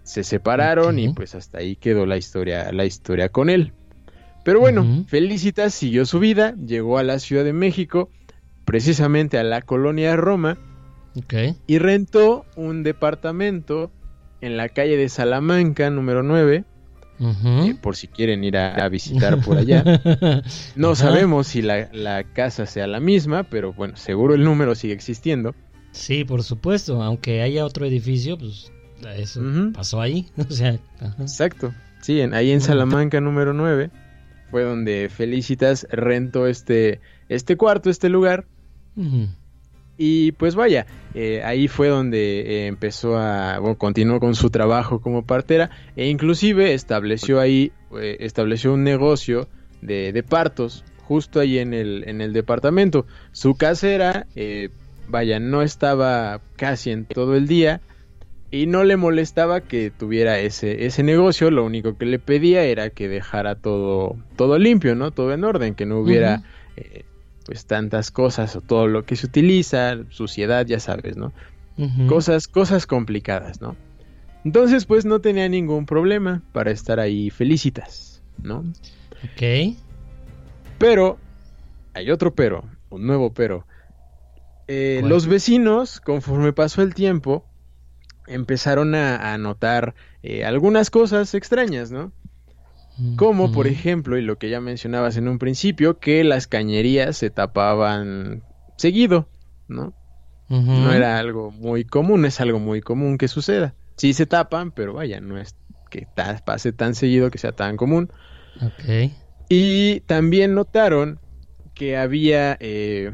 Se 0.03 0.23
separaron 0.23 0.97
y 0.97 1.13
pues 1.13 1.35
hasta 1.35 1.59
ahí 1.59 1.75
quedó 1.75 2.05
la 2.05 2.17
historia, 2.17 2.71
la 2.71 2.85
historia 2.85 3.29
con 3.29 3.49
él. 3.49 3.73
Pero 4.43 4.59
bueno, 4.59 4.81
Ujú. 4.81 5.05
Felicitas 5.07 5.73
siguió 5.73 6.05
su 6.05 6.19
vida, 6.19 6.55
llegó 6.55 6.97
a 6.97 7.03
la 7.03 7.19
Ciudad 7.19 7.43
de 7.43 7.53
México, 7.53 8.09
precisamente 8.65 9.37
a 9.37 9.43
la 9.43 9.61
colonia 9.61 10.15
Roma, 10.15 10.57
y 11.67 11.77
rentó 11.77 12.45
un 12.55 12.83
departamento 12.83 13.91
en 14.39 14.57
la 14.57 14.69
calle 14.69 14.97
de 14.97 15.09
Salamanca, 15.09 15.89
número 15.89 16.23
9, 16.23 16.63
Ujú. 17.19 17.65
eh, 17.67 17.75
por 17.79 17.95
si 17.95 18.07
quieren 18.07 18.43
ir 18.43 18.57
a, 18.57 18.73
a 18.75 18.89
visitar 18.89 19.39
por 19.41 19.57
allá. 19.57 19.83
No 20.75 20.95
sabemos 20.95 21.47
si 21.47 21.61
la, 21.61 21.89
la 21.93 22.23
casa 22.23 22.65
sea 22.65 22.87
la 22.87 22.99
misma, 22.99 23.43
pero 23.43 23.73
bueno, 23.73 23.95
seguro 23.97 24.33
el 24.33 24.43
número 24.43 24.73
sigue 24.73 24.93
existiendo. 24.93 25.53
Sí, 25.91 26.23
por 26.23 26.41
supuesto. 26.43 27.03
Aunque 27.03 27.41
haya 27.41 27.65
otro 27.65 27.85
edificio, 27.85 28.37
pues 28.37 28.71
eso 29.17 29.41
pasó 29.73 30.01
ahí. 30.01 30.27
O 30.37 30.51
sea. 30.51 30.79
Exacto. 31.19 31.73
Sí, 32.01 32.21
en- 32.21 32.33
ahí 32.33 32.51
en 32.51 32.61
Salamanca, 32.61 33.19
número 33.21 33.53
9, 33.53 33.91
fue 34.51 34.63
donde 34.63 35.09
Felicitas 35.09 35.87
rentó 35.89 36.45
este, 36.45 36.99
este 37.29 37.55
cuarto, 37.55 37.89
este 37.89 38.09
lugar. 38.09 38.45
Y 39.97 40.33
pues 40.33 40.55
vaya, 40.55 40.85
eh, 41.13 41.41
ahí 41.43 41.67
fue 41.67 41.87
donde 41.87 42.41
eh, 42.41 42.67
empezó 42.67 43.17
a, 43.17 43.59
bueno, 43.59 43.77
continuó 43.77 44.19
con 44.19 44.35
su 44.35 44.49
trabajo 44.49 44.99
como 44.99 45.25
partera 45.25 45.69
e 45.95 46.07
inclusive 46.07 46.73
estableció 46.73 47.39
ahí, 47.39 47.71
eh, 47.99 48.17
estableció 48.19 48.73
un 48.73 48.83
negocio 48.83 49.47
de, 49.81 50.11
de 50.11 50.23
partos 50.23 50.83
justo 51.11 51.39
ahí 51.39 51.59
en 51.59 51.73
el, 51.73 52.03
en 52.07 52.21
el 52.21 52.33
departamento. 52.33 53.05
Su 53.31 53.55
casera, 53.55 54.27
eh, 54.35 54.69
vaya, 55.07 55.39
no 55.39 55.61
estaba 55.61 56.41
casi 56.55 56.91
en 56.91 57.05
todo 57.05 57.35
el 57.35 57.47
día 57.47 57.81
y 58.51 58.67
no 58.67 58.83
le 58.83 58.97
molestaba 58.97 59.61
que 59.61 59.91
tuviera 59.91 60.39
ese, 60.39 60.85
ese 60.85 61.03
negocio, 61.03 61.49
lo 61.51 61.65
único 61.65 61.97
que 61.97 62.05
le 62.05 62.19
pedía 62.19 62.63
era 62.63 62.89
que 62.89 63.07
dejara 63.07 63.55
todo, 63.55 64.17
todo 64.35 64.59
limpio, 64.59 64.93
¿no? 64.95 65.11
Todo 65.11 65.33
en 65.33 65.43
orden, 65.43 65.75
que 65.75 65.85
no 65.85 65.99
hubiera... 65.99 66.43
Eh, 66.75 67.05
pues 67.45 67.65
tantas 67.65 68.11
cosas 68.11 68.55
o 68.55 68.61
todo 68.61 68.87
lo 68.87 69.03
que 69.03 69.15
se 69.15 69.25
utiliza, 69.25 69.97
suciedad, 70.09 70.65
ya 70.65 70.79
sabes, 70.79 71.17
¿no? 71.17 71.33
Cosas, 72.07 72.47
cosas 72.47 72.85
complicadas, 72.85 73.59
¿no? 73.59 73.75
Entonces, 74.45 74.85
pues 74.85 75.03
no 75.03 75.19
tenía 75.19 75.49
ningún 75.49 75.87
problema 75.87 76.43
para 76.51 76.69
estar 76.69 76.99
ahí 76.99 77.31
felicitas, 77.31 78.21
¿no? 78.41 78.59
Ok. 79.23 79.75
Pero, 80.77 81.17
hay 81.93 82.11
otro 82.11 82.35
pero, 82.35 82.63
un 82.89 83.07
nuevo 83.07 83.33
pero. 83.33 83.65
Eh, 84.67 85.01
los 85.03 85.25
vecinos, 85.25 85.99
conforme 85.99 86.53
pasó 86.53 86.83
el 86.83 86.93
tiempo, 86.93 87.45
empezaron 88.33 88.95
a, 88.95 89.33
a 89.33 89.37
notar 89.37 89.95
eh, 90.23 90.45
algunas 90.45 90.89
cosas 90.89 91.33
extrañas, 91.33 91.91
¿no? 91.91 92.13
Como 93.15 93.51
por 93.51 93.67
ejemplo, 93.67 94.17
y 94.17 94.21
lo 94.21 94.37
que 94.37 94.49
ya 94.49 94.61
mencionabas 94.61 95.17
en 95.17 95.27
un 95.27 95.39
principio, 95.39 95.99
que 95.99 96.23
las 96.23 96.47
cañerías 96.47 97.17
se 97.17 97.29
tapaban 97.29 98.43
seguido, 98.77 99.29
¿no? 99.67 99.93
No 100.73 100.91
era 100.91 101.19
algo 101.19 101.51
muy 101.51 101.85
común, 101.85 102.25
es 102.25 102.41
algo 102.41 102.59
muy 102.59 102.81
común 102.81 103.17
que 103.17 103.27
suceda. 103.27 103.75
Sí 103.97 104.13
se 104.13 104.25
tapan, 104.25 104.71
pero 104.71 104.93
vaya, 104.93 105.21
no 105.21 105.37
es 105.37 105.55
que 105.89 106.07
pase 106.45 106.73
tan 106.73 106.95
seguido 106.95 107.31
que 107.31 107.37
sea 107.37 107.51
tan 107.51 107.77
común. 107.77 108.11
Ok. 108.61 109.11
Y 109.49 110.01
también 110.01 110.55
notaron 110.55 111.19
que 111.73 111.97
había, 111.97 112.57
eh, 112.59 113.11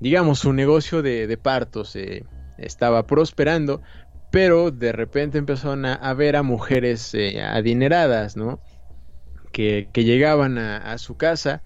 digamos, 0.00 0.40
su 0.40 0.52
negocio 0.52 1.02
de, 1.02 1.26
de 1.26 1.36
partos 1.36 1.94
eh, 1.96 2.24
estaba 2.58 3.06
prosperando, 3.06 3.82
pero 4.34 4.72
de 4.72 4.90
repente 4.90 5.38
empezaron 5.38 5.86
a, 5.86 5.94
a 5.94 6.12
ver 6.12 6.34
a 6.34 6.42
mujeres 6.42 7.14
eh, 7.14 7.40
adineradas, 7.40 8.36
¿no? 8.36 8.60
Que, 9.52 9.88
que 9.92 10.02
llegaban 10.02 10.58
a, 10.58 10.78
a 10.78 10.98
su 10.98 11.16
casa 11.16 11.62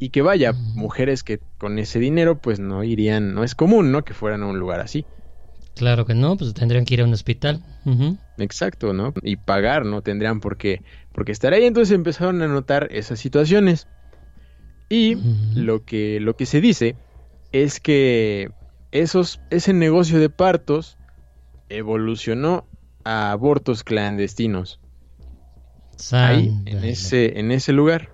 y 0.00 0.08
que 0.08 0.20
vaya, 0.20 0.52
mujeres 0.52 1.22
que 1.22 1.38
con 1.56 1.78
ese 1.78 2.00
dinero 2.00 2.36
pues 2.36 2.58
no 2.58 2.82
irían, 2.82 3.32
no 3.32 3.44
es 3.44 3.54
común, 3.54 3.92
¿no? 3.92 4.04
Que 4.04 4.12
fueran 4.12 4.42
a 4.42 4.48
un 4.48 4.58
lugar 4.58 4.80
así. 4.80 5.06
Claro 5.76 6.04
que 6.04 6.14
no, 6.14 6.36
pues 6.36 6.52
tendrían 6.52 6.84
que 6.84 6.94
ir 6.94 7.02
a 7.02 7.04
un 7.04 7.12
hospital. 7.12 7.62
Exacto, 8.38 8.92
¿no? 8.92 9.14
Y 9.22 9.36
pagar, 9.36 9.86
no 9.86 10.02
tendrían 10.02 10.40
por 10.40 10.56
qué, 10.56 10.82
por 11.12 11.24
qué 11.24 11.30
estar 11.30 11.52
ahí. 11.52 11.64
Entonces 11.64 11.94
empezaron 11.94 12.42
a 12.42 12.48
notar 12.48 12.88
esas 12.90 13.20
situaciones. 13.20 13.86
Y 14.88 15.16
lo 15.54 15.84
que, 15.84 16.18
lo 16.18 16.34
que 16.34 16.46
se 16.46 16.60
dice 16.60 16.96
es 17.52 17.78
que 17.78 18.50
esos, 18.90 19.40
ese 19.50 19.72
negocio 19.72 20.18
de 20.18 20.28
partos 20.28 20.98
evolucionó 21.70 22.66
a 23.04 23.30
abortos 23.30 23.82
clandestinos. 23.82 24.78
Ahí, 26.12 26.50
en 26.66 26.84
ese, 26.84 27.38
en 27.38 27.52
ese 27.52 27.72
lugar. 27.72 28.08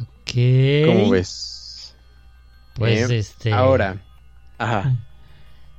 Ok. 0.00 0.86
¿Cómo 0.86 1.10
ves? 1.10 1.94
Pues 2.74 3.10
Eh, 3.10 3.18
este. 3.18 3.52
Ahora. 3.52 3.96
Ajá. 4.58 4.94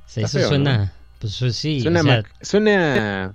sí, 0.06 0.20
está 0.22 0.26
eso 0.26 0.38
feo, 0.38 0.48
suena. 0.48 0.92
Pues 1.18 1.34
sí. 1.56 1.80
Suena, 1.80 2.00
o 2.00 2.02
sea, 2.02 2.16
ma- 2.22 2.28
suena 2.40 3.34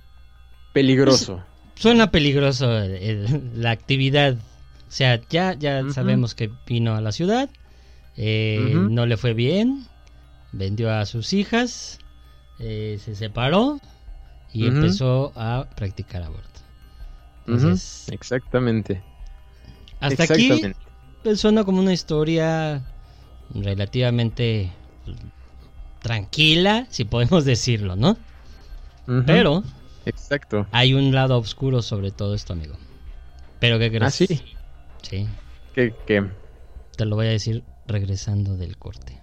peligroso. 0.74 1.44
Suena 1.76 2.12
peligroso 2.12 2.78
eh, 2.84 3.26
la 3.56 3.72
actividad. 3.72 4.36
O 4.36 4.92
sea, 4.92 5.22
ya, 5.30 5.54
ya 5.54 5.84
sabemos 5.92 6.34
que 6.36 6.50
vino 6.66 6.96
a 6.96 7.02
la 7.02 7.12
ciudad, 7.12 7.50
eh, 8.16 8.74
no 8.74 9.06
le 9.06 9.18
fue 9.18 9.34
bien, 9.34 9.86
vendió 10.54 10.92
a 10.94 11.06
sus 11.06 11.34
hijas, 11.34 12.00
eh, 12.60 13.00
se 13.04 13.16
separó 13.16 13.80
y 14.54 14.66
empezó 14.68 15.34
a 15.36 15.68
practicar 15.76 16.24
aborto. 16.24 16.62
Entonces, 17.46 18.08
Exactamente. 18.12 19.02
hasta 20.00 20.24
aquí 20.24 20.50
pues, 21.24 21.40
suena 21.40 21.64
como 21.64 21.80
una 21.80 21.94
historia 21.94 22.82
relativamente 23.54 24.72
tranquila, 26.02 26.88
si 26.90 27.06
podemos 27.06 27.46
decirlo, 27.46 27.96
¿no? 27.96 28.18
Pero 29.26 29.64
Exacto. 30.06 30.68
hay 30.72 30.94
un 30.94 31.14
lado 31.14 31.38
oscuro 31.38 31.82
sobre 31.82 32.12
todo 32.12 32.34
esto, 32.34 32.54
amigo. 32.54 32.76
¿Pero 33.60 33.80
qué 33.80 33.90
crees? 33.90 34.04
Ah, 34.04 34.12
sí. 34.12 34.42
Sí. 35.02 35.28
Que, 35.74 35.94
que 36.06 36.24
Te 36.96 37.06
lo 37.06 37.16
voy 37.16 37.28
a 37.28 37.30
decir 37.30 37.64
regresando 37.88 38.58
del 38.58 38.78
corte. 38.78 39.22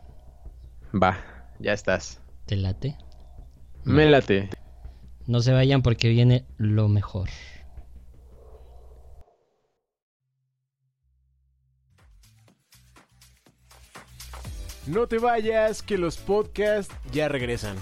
va, 0.93 1.19
ya 1.59 1.73
estás. 1.73 2.21
¿Te 2.47 2.57
late? 2.57 2.97
Me 3.85 4.09
late. 4.09 4.49
No 5.27 5.41
se 5.41 5.53
vayan 5.53 5.83
porque 5.83 6.09
viene 6.09 6.47
lo 6.57 6.89
mejor. 6.89 7.29
No 14.87 15.07
te 15.07 15.19
vayas, 15.19 15.83
que 15.83 15.97
los 15.97 16.19
podcasts 16.19 16.95
ya 17.11 17.29
regresan. 17.29 17.77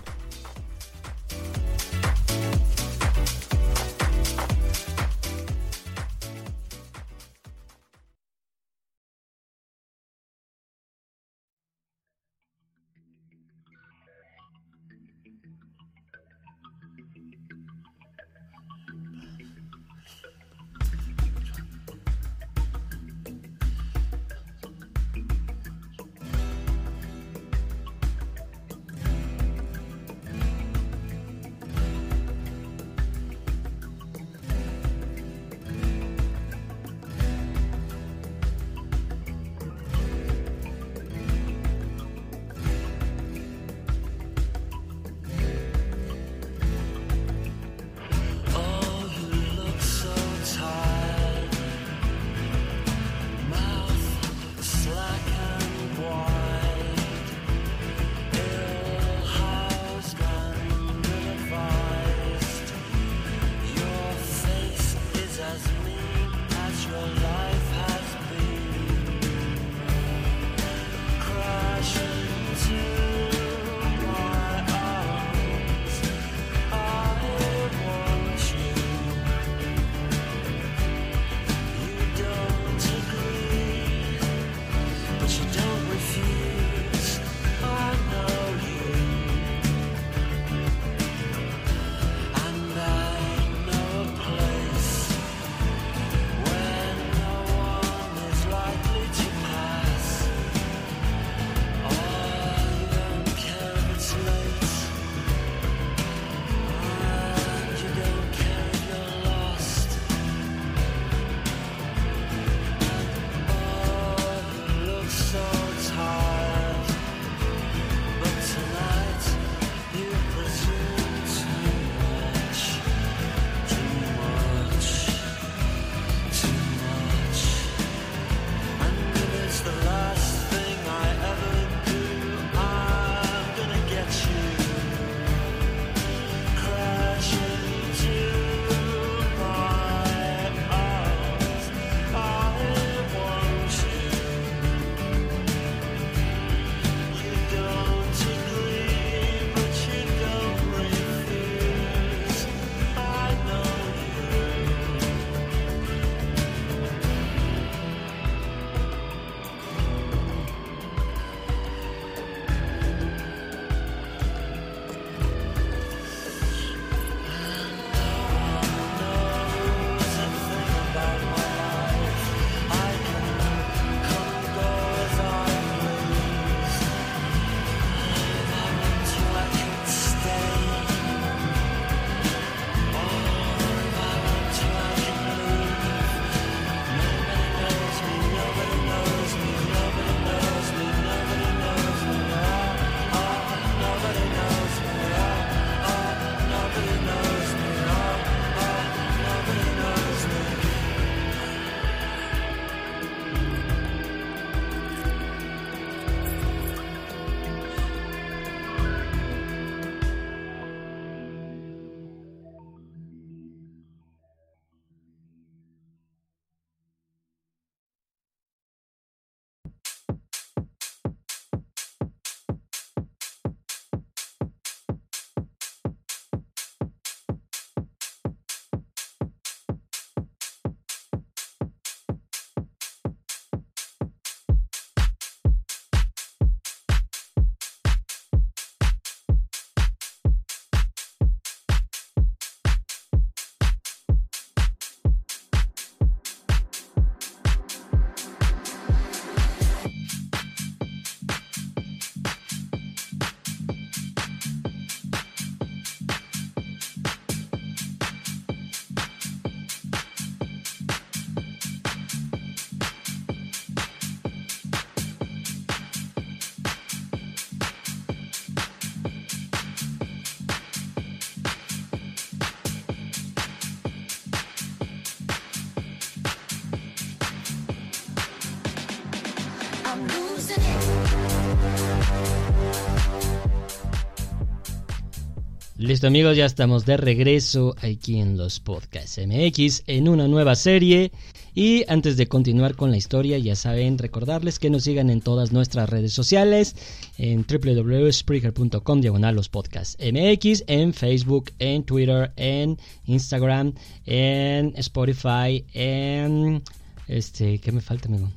Listo 285.82 286.06
amigos, 286.06 286.36
ya 286.36 286.44
estamos 286.44 286.86
de 286.86 286.96
regreso 286.96 287.74
aquí 287.82 288.20
en 288.20 288.36
los 288.36 288.60
Podcasts 288.60 289.18
MX 289.18 289.82
en 289.88 290.08
una 290.08 290.28
nueva 290.28 290.54
serie. 290.54 291.10
Y 291.56 291.84
antes 291.88 292.16
de 292.16 292.28
continuar 292.28 292.76
con 292.76 292.92
la 292.92 292.96
historia, 292.96 293.36
ya 293.38 293.56
saben, 293.56 293.98
recordarles 293.98 294.60
que 294.60 294.70
nos 294.70 294.84
sigan 294.84 295.10
en 295.10 295.20
todas 295.20 295.50
nuestras 295.50 295.90
redes 295.90 296.12
sociales, 296.12 296.76
en 297.18 297.44
www.spreaker.com, 297.44 299.00
diagonal 299.00 299.34
los 299.34 299.48
podcasts 299.48 299.98
MX, 300.00 300.62
en 300.68 300.94
Facebook, 300.94 301.50
en 301.58 301.82
Twitter, 301.82 302.30
en 302.36 302.78
Instagram, 303.06 303.74
en 304.06 304.74
Spotify, 304.76 305.64
en... 305.74 306.62
Este, 307.08 307.58
¿qué 307.58 307.72
me 307.72 307.80
falta, 307.80 308.06
amigo? 308.06 308.30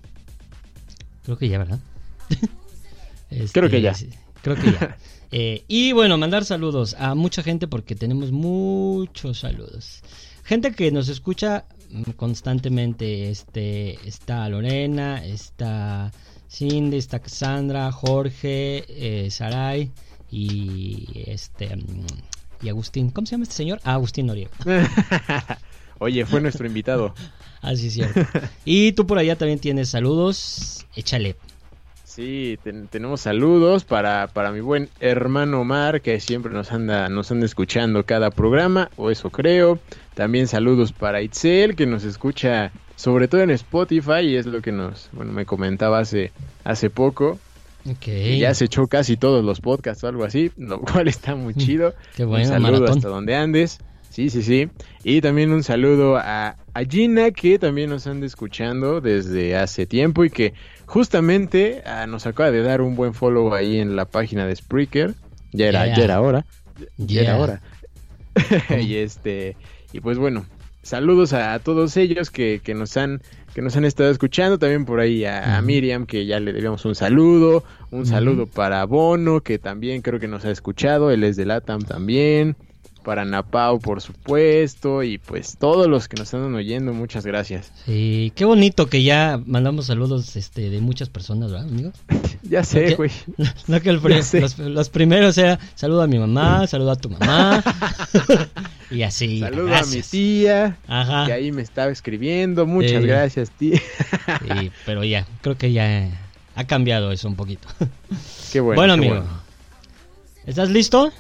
Creo 1.26 1.38
que 1.38 1.48
ya, 1.48 1.60
¿verdad? 1.60 1.80
Este, 3.30 3.60
Creo 3.60 3.70
que 3.70 3.82
ya. 3.82 3.94
sí, 3.94 4.10
Creo 4.42 4.56
que 4.56 4.72
ya. 4.72 4.98
Eh, 5.38 5.66
y 5.68 5.92
bueno, 5.92 6.18
mandar 6.18 6.46
saludos 6.46 6.96
a 6.98 7.14
mucha 7.14 7.44
gente 7.44 7.68
porque 7.68 7.94
tenemos 7.94 8.32
muchos 8.32 9.40
saludos. 9.40 10.02
Gente 10.46 10.72
que 10.72 10.92
nos 10.92 11.10
escucha 11.10 11.66
mm, 11.90 12.12
constantemente. 12.12 13.30
Este, 13.30 14.00
está 14.08 14.48
Lorena, 14.48 15.26
está 15.26 16.14
Cindy, 16.50 16.96
está 16.96 17.20
Cassandra, 17.20 17.92
Jorge, 17.92 18.86
eh, 18.88 19.30
Saray 19.30 19.92
y 20.32 21.06
este 21.26 21.76
mm, 21.76 22.06
y 22.62 22.70
Agustín. 22.70 23.10
¿Cómo 23.10 23.28
se 23.28 23.32
llama 23.32 23.44
este 23.44 23.56
señor? 23.56 23.82
Ah, 23.84 23.96
Agustín 23.96 24.28
Noriega. 24.28 24.52
Oye, 26.00 26.26
fue 26.26 26.40
nuestro 26.40 26.66
invitado. 26.66 27.14
Así 27.62 27.88
es 27.88 27.94
cierto. 27.94 28.22
Y 28.64 28.94
tú 28.94 29.06
por 29.06 29.18
allá 29.18 29.36
también 29.36 29.60
tienes 29.60 29.90
saludos. 29.90 30.86
Échale. 30.96 31.36
Sí, 32.16 32.58
ten- 32.64 32.88
tenemos 32.88 33.20
saludos 33.20 33.84
para, 33.84 34.28
para 34.28 34.54
mi 34.54 34.62
buen 34.62 34.88
hermano 35.02 35.60
Omar, 35.60 36.02
que 36.02 36.22
siempre 36.22 36.54
nos 36.54 36.72
anda, 36.72 37.10
nos 37.10 37.30
anda 37.30 37.46
escuchando 37.46 38.06
cada 38.06 38.30
programa, 38.30 38.90
o 38.96 39.12
eso 39.12 39.30
creo. 39.32 39.80
También 40.14 40.48
saludos 40.48 40.94
para 40.94 41.22
Itzel, 41.22 41.76
que 41.76 41.86
nos 41.86 42.06
escucha 42.06 42.72
sobre 42.96 43.28
todo 43.28 43.42
en 43.42 43.50
Spotify, 43.52 44.22
y 44.22 44.36
es 44.38 44.46
lo 44.46 44.62
que 44.62 44.72
nos, 44.72 45.10
bueno, 45.12 45.34
me 45.34 45.46
comentaba 45.46 46.00
hace, 46.00 46.32
hace 46.64 46.90
poco. 46.90 47.38
Ok. 47.86 48.00
que 48.00 48.38
Ya 48.40 48.54
se 48.54 48.64
echó 48.64 48.88
casi 48.88 49.18
todos 49.18 49.44
los 49.44 49.60
podcasts 49.60 50.02
o 50.06 50.08
algo 50.08 50.24
así, 50.24 50.54
lo 50.56 50.80
cual 50.80 51.10
está 51.10 51.36
muy 51.36 51.54
chido. 51.54 51.94
Qué 52.16 52.24
bueno, 52.24 52.46
un 52.46 52.50
saludo 52.50 52.72
maratón. 52.72 52.98
hasta 52.98 53.10
donde 53.10 53.36
andes. 53.36 53.78
Sí, 54.10 54.30
sí, 54.30 54.42
sí. 54.42 54.70
Y 55.04 55.20
también 55.20 55.52
un 55.52 55.64
saludo 55.64 56.16
a, 56.16 56.56
a 56.74 56.84
Gina, 56.90 57.32
que 57.32 57.60
también 57.60 57.90
nos 57.90 58.08
anda 58.08 58.26
escuchando 58.26 59.02
desde 59.02 59.58
hace 59.58 59.86
tiempo 59.86 60.24
y 60.24 60.30
que 60.30 60.54
justamente 60.86 61.82
ah, 61.86 62.08
nos 62.08 62.26
acaba 62.26 62.52
de 62.52 62.62
dar 62.62 62.82
un 62.82 62.96
buen 62.96 63.14
follow 63.14 63.54
ahí 63.54 63.80
en 63.80 63.96
la 63.96 64.06
página 64.06 64.46
de 64.46 64.56
Spreaker. 64.56 65.16
Ya 65.52 65.68
era, 65.68 65.86
Yeah. 65.86 65.98
ya 65.98 66.04
era 66.04 66.22
hora. 66.22 66.46
Ya 66.98 67.22
era 67.22 67.38
hora. 67.38 67.62
y 68.82 68.96
este, 68.96 69.56
y 69.94 70.02
pues 70.02 70.18
bueno, 70.18 70.46
saludos 70.84 71.34
a, 71.34 71.58
todos 71.60 71.96
ellos 71.98 72.30
que, 72.30 72.62
que 72.64 72.74
nos 72.74 72.98
han 72.98 73.22
que 73.54 73.62
nos 73.62 73.78
han 73.78 73.86
estado 73.86 74.12
escuchando, 74.12 74.60
también 74.60 74.84
por 74.84 75.00
ahí 75.00 75.24
a. 75.24 75.62
Miriam 75.62 76.06
que 76.06 76.26
ya 76.26 76.42
le 76.42 76.52
debíamos 76.52 76.84
un 76.84 76.94
saludo, 76.94 77.64
un 77.90 78.06
saludo 78.06 78.48
para 78.48 78.84
Bono 78.84 79.40
que 79.40 79.58
también 79.60 80.02
creo 80.02 80.20
que 80.20 80.28
nos 80.28 80.44
ha 80.44 80.52
escuchado, 80.52 81.10
él 81.10 81.24
es 81.24 81.38
de 81.38 81.46
Latam 81.46 81.82
también, 81.82 82.58
para 83.06 83.24
Napau 83.24 83.80
por 83.80 84.02
supuesto 84.02 85.04
y 85.04 85.20
pues 85.20 85.58
todos 85.60 85.88
los 85.88 86.08
que 86.08 86.18
nos 86.18 86.34
están 86.34 86.54
oyendo, 86.56 86.92
muchas 86.92 87.24
gracias. 87.24 87.72
Sí, 87.86 88.34
qué 88.36 88.46
bonito 88.46 88.88
que 88.88 89.04
ya 89.04 89.40
mandamos 89.46 89.86
saludos 89.86 90.36
este, 90.36 90.72
de 90.72 90.82
muchas 90.82 91.10
personas, 91.10 91.52
¿verdad, 91.52 91.70
amigo? 91.70 91.92
Ya 92.42 92.64
sé, 92.64 92.96
güey. 92.96 93.12
No 93.68 93.80
que 93.82 93.90
el 93.90 94.00
los, 94.02 94.60
los 94.60 94.90
primeros 94.90 95.34
sea 95.36 95.60
saludo 95.76 96.02
a 96.04 96.08
mi 96.08 96.20
mamá, 96.20 96.68
saludo 96.68 96.92
a 96.92 96.96
tu 96.96 97.10
mamá 97.10 97.64
y 98.92 99.02
así. 99.04 99.40
Saludo 99.40 99.76
a 99.76 99.84
mi 99.84 100.02
tía 100.02 100.78
Ajá. 100.88 101.26
que 101.26 101.34
ahí 101.34 101.52
me 101.52 101.62
estaba 101.62 101.92
escribiendo, 101.92 102.66
muchas 102.66 103.02
Sí. 103.02 103.08
gracias, 103.08 103.52
tía. 103.52 103.80
Sí, 103.80 104.72
pero 104.86 105.04
ya, 105.04 105.26
creo 105.42 105.58
que 105.58 105.72
ya 105.72 106.10
ha 106.56 106.64
cambiado 106.66 107.12
eso 107.12 107.28
un 107.28 107.36
poquito. 107.36 107.68
Qué 108.52 108.60
bueno. 108.60 108.80
Bueno, 108.80 108.94
qué 109.02 109.08
amigo, 109.10 109.26
¿estás 110.46 110.70
listo 110.70 111.12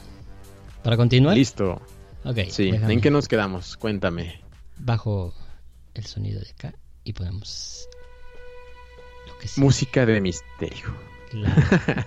para 0.85 0.97
continuar? 0.97 1.35
Listo. 1.35 1.81
Ok, 2.23 2.37
Sí, 2.49 2.71
déjame 2.71 2.93
¿en 2.93 3.01
qué 3.01 3.09
nos 3.09 3.27
quedamos? 3.27 3.75
Cuéntame. 3.75 4.39
bajo 4.77 5.33
el 5.95 6.05
sonido 6.05 6.39
de 6.39 6.49
acá 6.51 6.75
y 7.03 7.11
ponemos 7.13 7.87
lo 9.27 9.37
que 9.39 9.47
sí. 9.47 9.59
Música 9.59 10.05
de 10.05 10.21
misterio. 10.21 10.95
Claro. 11.31 11.55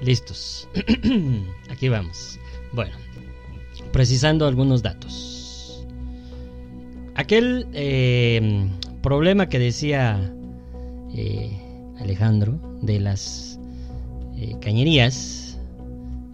Listos. 0.00 0.68
Aquí 1.70 1.88
vamos. 1.88 2.38
Bueno, 2.72 2.96
precisando 3.92 4.46
algunos 4.48 4.82
datos. 4.82 5.86
Aquel 7.14 7.68
eh, 7.74 8.68
problema 9.02 9.48
que 9.48 9.60
decía 9.60 10.34
eh, 11.14 11.60
Alejandro 12.00 12.58
de 12.80 12.98
las 12.98 13.60
eh, 14.36 14.56
cañerías, 14.60 15.41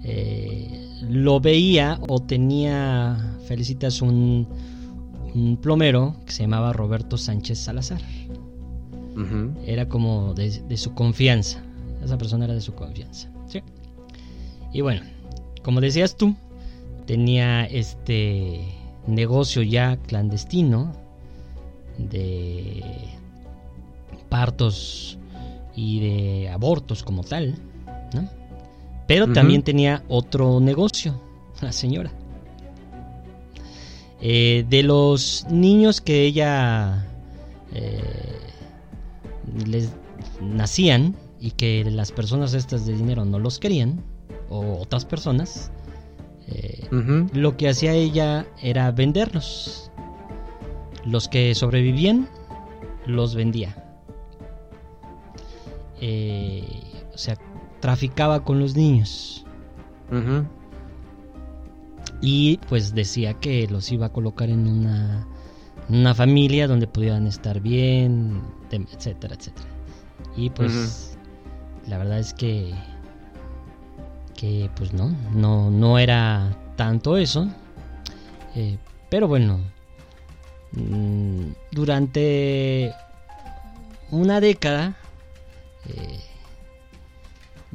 eh, 0.09 1.01
lo 1.09 1.41
veía 1.41 1.99
o 2.09 2.21
tenía, 2.21 3.37
felicitas, 3.47 4.03
un, 4.03 4.49
un 5.35 5.57
plomero 5.57 6.17
que 6.27 6.33
se 6.33 6.43
llamaba 6.43 6.73
Roberto 6.73 7.17
Sánchez 7.17 7.59
Salazar 7.59 8.01
era 9.67 9.89
como 9.89 10.35
de, 10.35 10.63
de 10.63 10.77
su 10.77 10.95
confianza. 10.95 11.63
Esa 12.03 12.17
persona 12.19 12.45
era 12.45 12.55
de 12.55 12.61
su 12.61 12.75
confianza. 12.75 13.29
¿sí? 13.49 13.63
Y 14.73 14.81
bueno, 14.81 15.03
como 15.63 15.81
decías 15.81 16.17
tú, 16.17 16.37
tenía 17.07 17.65
este 17.65 18.61
negocio 19.07 19.63
ya 19.63 19.97
clandestino 19.97 20.93
de 21.99 22.83
partos 24.29 25.19
y 25.75 26.01
de 26.01 26.49
abortos 26.51 27.03
como 27.03 27.25
tal. 27.25 27.57
Pero 29.09 29.33
también 29.33 29.63
tenía 29.63 30.05
otro 30.07 30.61
negocio, 30.61 31.19
la 31.63 31.73
señora. 31.73 32.13
Eh, 34.21 34.67
de 34.69 34.83
los 34.83 35.47
niños 35.49 36.03
que 36.03 36.25
ella 36.25 37.07
eh, 37.73 38.03
les 39.67 39.91
nacían 40.43 41.17
y 41.41 41.53
que 41.53 41.85
las 41.91 42.13
personas 42.13 42.53
estas 42.53 42.85
de 42.85 42.93
dinero 42.93 43.25
no 43.25 43.39
los 43.39 43.59
querían, 43.59 44.05
o 44.51 44.79
otras 44.79 45.07
personas, 45.07 45.71
eh, 46.47 46.87
lo 47.33 47.57
que 47.57 47.71
hacía 47.71 47.95
ella 47.95 48.47
era 48.61 48.91
venderlos. 48.91 49.91
Los 51.07 51.29
que 51.29 51.55
sobrevivían, 51.55 52.29
los 53.07 53.35
vendía. 53.35 53.75
O 57.15 57.17
sea, 57.17 57.39
traficaba 57.81 58.45
con 58.45 58.61
los 58.61 58.77
niños. 58.77 59.45
Y 62.21 62.59
pues 62.69 62.95
decía 62.95 63.35
que 63.35 63.67
los 63.69 63.93
iba 63.93 64.07
a 64.07 64.13
colocar 64.13 64.49
en 64.49 64.67
una, 64.67 65.27
una 65.89 66.15
familia 66.15 66.67
donde 66.67 66.87
pudieran 66.87 67.27
estar 67.27 67.61
bien, 67.61 68.43
etcétera, 68.71 69.35
etcétera. 69.35 69.69
Y 70.37 70.51
pues 70.51 71.17
la 71.87 71.99
verdad 71.99 72.19
es 72.19 72.35
que 72.35 72.75
que 74.39 74.71
pues 74.77 74.93
no, 74.93 75.13
no, 75.35 75.69
no 75.71 75.99
era 75.99 76.57
tanto 76.77 77.17
eso. 77.17 77.49
Eh, 78.55 78.79
pero 79.11 79.27
bueno, 79.27 79.59
mm, 80.73 81.51
durante 81.73 82.93
una 84.11 84.41
década 84.41 84.97
eh, 85.89 86.21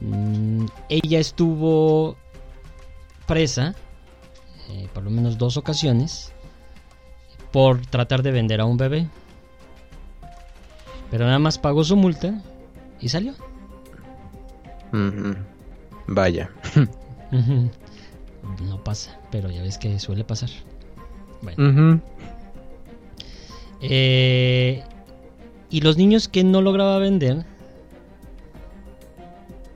mm, 0.04 0.66
ella 0.90 1.20
estuvo 1.20 2.16
presa 3.26 3.74
eh, 4.70 4.88
por 4.94 5.04
lo 5.04 5.10
menos 5.10 5.38
dos 5.38 5.58
ocasiones 5.58 6.32
por 7.52 7.86
tratar 7.86 8.24
de 8.24 8.32
vender 8.32 8.62
a 8.62 8.66
un 8.66 8.78
bebé. 8.78 9.08
Pero 11.12 11.26
nada 11.26 11.40
más 11.40 11.60
pagó 11.60 11.84
su 11.84 11.96
multa 11.96 12.42
y 13.00 13.10
salió. 13.10 13.34
Vaya. 16.08 16.50
No 18.68 18.84
pasa, 18.84 19.18
pero 19.32 19.50
ya 19.50 19.62
ves 19.62 19.78
que 19.78 19.98
suele 20.00 20.26
pasar. 20.26 20.50
Bueno. 21.42 22.02
Eh, 23.80 24.84
y 25.70 25.82
los 25.82 25.98
niños 25.98 26.28
que 26.28 26.44
no 26.44 26.62
lograba 26.62 27.00
vender, 27.00 27.46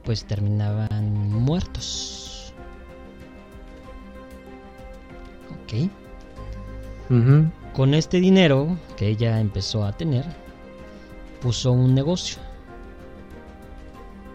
pues 0.07 0.23
terminaban 0.23 1.29
muertos. 1.33 2.53
Ok. 5.51 5.91
Con 7.73 7.93
este 7.93 8.21
dinero 8.21 8.79
que 8.95 9.09
ella 9.09 9.41
empezó 9.41 9.83
a 9.83 9.91
tener, 9.91 10.23
puso 11.41 11.73
un 11.73 11.93
negocio, 11.93 12.39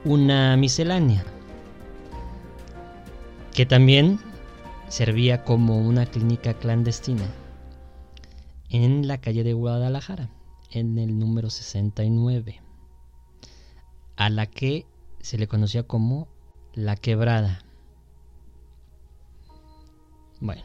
una 0.04 0.58
miscelánea, 0.58 1.24
que 3.54 3.64
también 3.64 4.20
servía 4.88 5.42
como 5.42 5.78
una 5.78 6.04
clínica 6.04 6.52
clandestina 6.52 7.24
en 8.68 9.08
la 9.08 9.22
calle 9.22 9.42
de 9.42 9.54
Guadalajara, 9.54 10.28
en 10.70 10.98
el 10.98 11.18
número 11.18 11.48
69, 11.48 12.60
a 14.16 14.28
la 14.28 14.44
que 14.44 14.91
se 15.22 15.38
le 15.38 15.48
conocía 15.48 15.84
como 15.84 16.28
la 16.74 16.96
quebrada. 16.96 17.64
Bueno. 20.40 20.62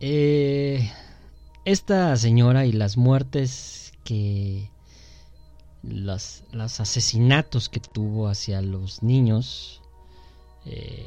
Eh, 0.00 0.92
esta 1.64 2.16
señora 2.16 2.66
y 2.66 2.72
las 2.72 2.96
muertes 2.96 3.92
que... 4.04 4.70
Los, 5.82 6.42
los 6.50 6.80
asesinatos 6.80 7.68
que 7.68 7.78
tuvo 7.78 8.28
hacia 8.28 8.60
los 8.60 9.02
niños 9.02 9.80
eh, 10.66 11.06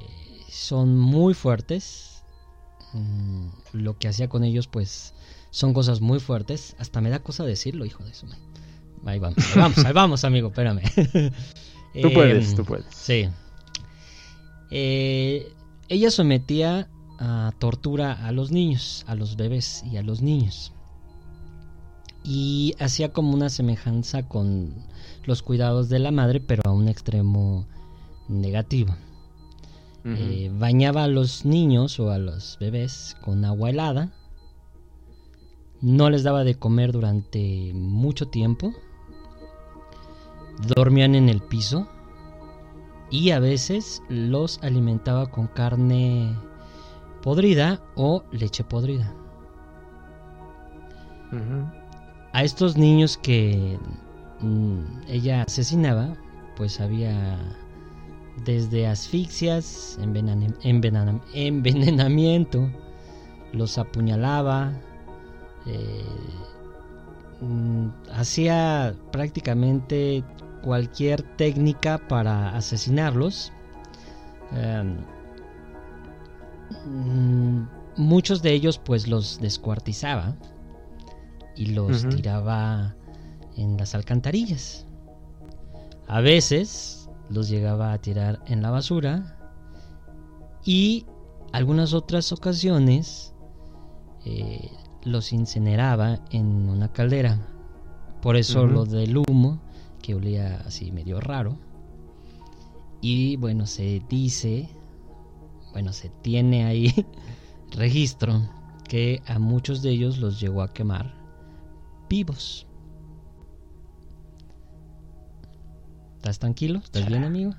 son 0.49 0.97
muy 0.97 1.33
fuertes. 1.33 2.23
Mm, 2.93 3.47
lo 3.73 3.97
que 3.99 4.07
hacía 4.07 4.29
con 4.29 4.43
ellos, 4.43 4.67
pues, 4.67 5.13
son 5.51 5.73
cosas 5.73 6.01
muy 6.01 6.19
fuertes. 6.19 6.75
Hasta 6.79 7.01
me 7.01 7.09
da 7.09 7.19
cosa 7.19 7.43
decirlo, 7.43 7.85
hijo 7.85 8.03
de 8.03 8.13
su 8.13 8.25
madre. 8.25 8.50
Ahí 9.05 9.19
vamos, 9.19 9.37
ahí 9.37 9.61
vamos, 9.61 9.85
ahí 9.85 9.93
vamos, 9.93 10.23
amigo, 10.23 10.49
espérame. 10.49 10.81
Tú 12.01 12.13
puedes, 12.13 12.49
Em, 12.51 12.55
tú 12.55 12.63
puedes. 12.63 12.85
Sí. 12.89 13.27
Eh, 14.69 15.51
ella 15.89 16.09
sometía 16.09 16.87
a 17.19 17.51
tortura 17.59 18.13
a 18.25 18.31
los 18.31 18.51
niños, 18.51 19.03
a 19.07 19.15
los 19.15 19.35
bebés 19.35 19.83
y 19.91 19.97
a 19.97 20.01
los 20.01 20.21
niños. 20.21 20.71
Y 22.23 22.75
hacía 22.79 23.11
como 23.11 23.33
una 23.33 23.49
semejanza 23.49 24.27
con 24.27 24.73
los 25.25 25.41
cuidados 25.41 25.89
de 25.89 25.99
la 25.99 26.11
madre, 26.11 26.39
pero 26.39 26.61
a 26.65 26.71
un 26.71 26.87
extremo 26.87 27.67
negativo. 28.29 28.95
Eh, 30.03 30.49
bañaba 30.51 31.03
a 31.03 31.07
los 31.07 31.45
niños 31.45 31.99
o 31.99 32.09
a 32.09 32.17
los 32.17 32.57
bebés 32.59 33.15
con 33.21 33.45
agua 33.45 33.69
helada. 33.69 34.11
No 35.79 36.09
les 36.09 36.23
daba 36.23 36.43
de 36.43 36.55
comer 36.55 36.91
durante 36.91 37.71
mucho 37.73 38.27
tiempo. 38.27 38.73
Dormían 40.67 41.15
en 41.15 41.29
el 41.29 41.41
piso. 41.41 41.87
Y 43.09 43.31
a 43.31 43.39
veces 43.39 44.01
los 44.09 44.59
alimentaba 44.63 45.25
con 45.29 45.47
carne 45.47 46.33
podrida 47.21 47.81
o 47.95 48.23
leche 48.31 48.63
podrida. 48.63 49.13
A 52.33 52.43
estos 52.43 52.77
niños 52.77 53.17
que 53.17 53.77
mm, 54.39 54.79
ella 55.07 55.43
asesinaba, 55.43 56.13
pues 56.55 56.79
había 56.79 57.37
desde 58.45 58.87
asfixias, 58.87 59.97
envenena- 60.01 60.55
envenena- 60.63 61.21
envenenamiento, 61.33 62.69
los 63.53 63.77
apuñalaba, 63.77 64.71
eh, 65.65 66.05
mm, 67.41 67.87
hacía 68.13 68.95
prácticamente 69.11 70.23
cualquier 70.61 71.21
técnica 71.21 71.97
para 72.07 72.55
asesinarlos. 72.55 73.51
Em, 74.51 74.97
mm, 76.85 77.67
muchos 77.97 78.41
de 78.41 78.53
ellos 78.53 78.77
pues 78.77 79.07
los 79.07 79.39
descuartizaba 79.39 80.35
y 81.55 81.67
los 81.67 82.07
tiraba 82.09 82.95
en 83.57 83.77
las 83.77 83.95
alcantarillas. 83.95 84.85
A 86.07 86.21
veces 86.21 87.09
los 87.29 87.49
llegaba 87.49 87.93
a 87.93 87.97
tirar 87.99 88.39
en 88.47 88.61
la 88.61 88.71
basura 88.71 89.37
y 90.63 91.05
algunas 91.53 91.93
otras 91.93 92.31
ocasiones 92.31 93.33
eh, 94.25 94.69
los 95.03 95.33
incineraba 95.33 96.19
en 96.31 96.69
una 96.69 96.91
caldera. 96.91 97.39
Por 98.21 98.35
eso 98.35 98.67
lo 98.67 98.85
del 98.85 99.17
humo, 99.17 99.59
que 100.01 100.15
olía 100.15 100.61
así 100.65 100.91
medio 100.91 101.19
raro. 101.19 101.57
Y 103.01 103.35
bueno, 103.37 103.65
se 103.65 104.01
dice, 104.09 104.69
bueno, 105.71 105.93
se 105.93 106.09
tiene 106.09 106.65
ahí 106.65 106.93
registro 107.71 108.49
que 108.87 109.23
a 109.25 109.39
muchos 109.39 109.81
de 109.81 109.91
ellos 109.91 110.17
los 110.17 110.39
llegó 110.39 110.61
a 110.61 110.73
quemar 110.73 111.13
vivos. 112.09 112.67
¿Estás 116.17 116.37
tranquilo? 116.37 116.79
¿Estás 116.83 117.07
bien, 117.07 117.23
amigo? 117.23 117.55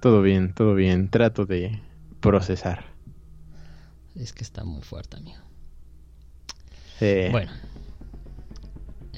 Todo 0.00 0.22
bien, 0.22 0.54
todo 0.54 0.74
bien. 0.74 1.10
Trato 1.10 1.44
de 1.44 1.82
procesar. 2.20 2.84
Es 4.14 4.32
que 4.32 4.42
está 4.42 4.64
muy 4.64 4.80
fuerte, 4.82 5.18
amigo. 5.18 5.38
Sí. 6.98 7.28
Bueno. 7.30 7.50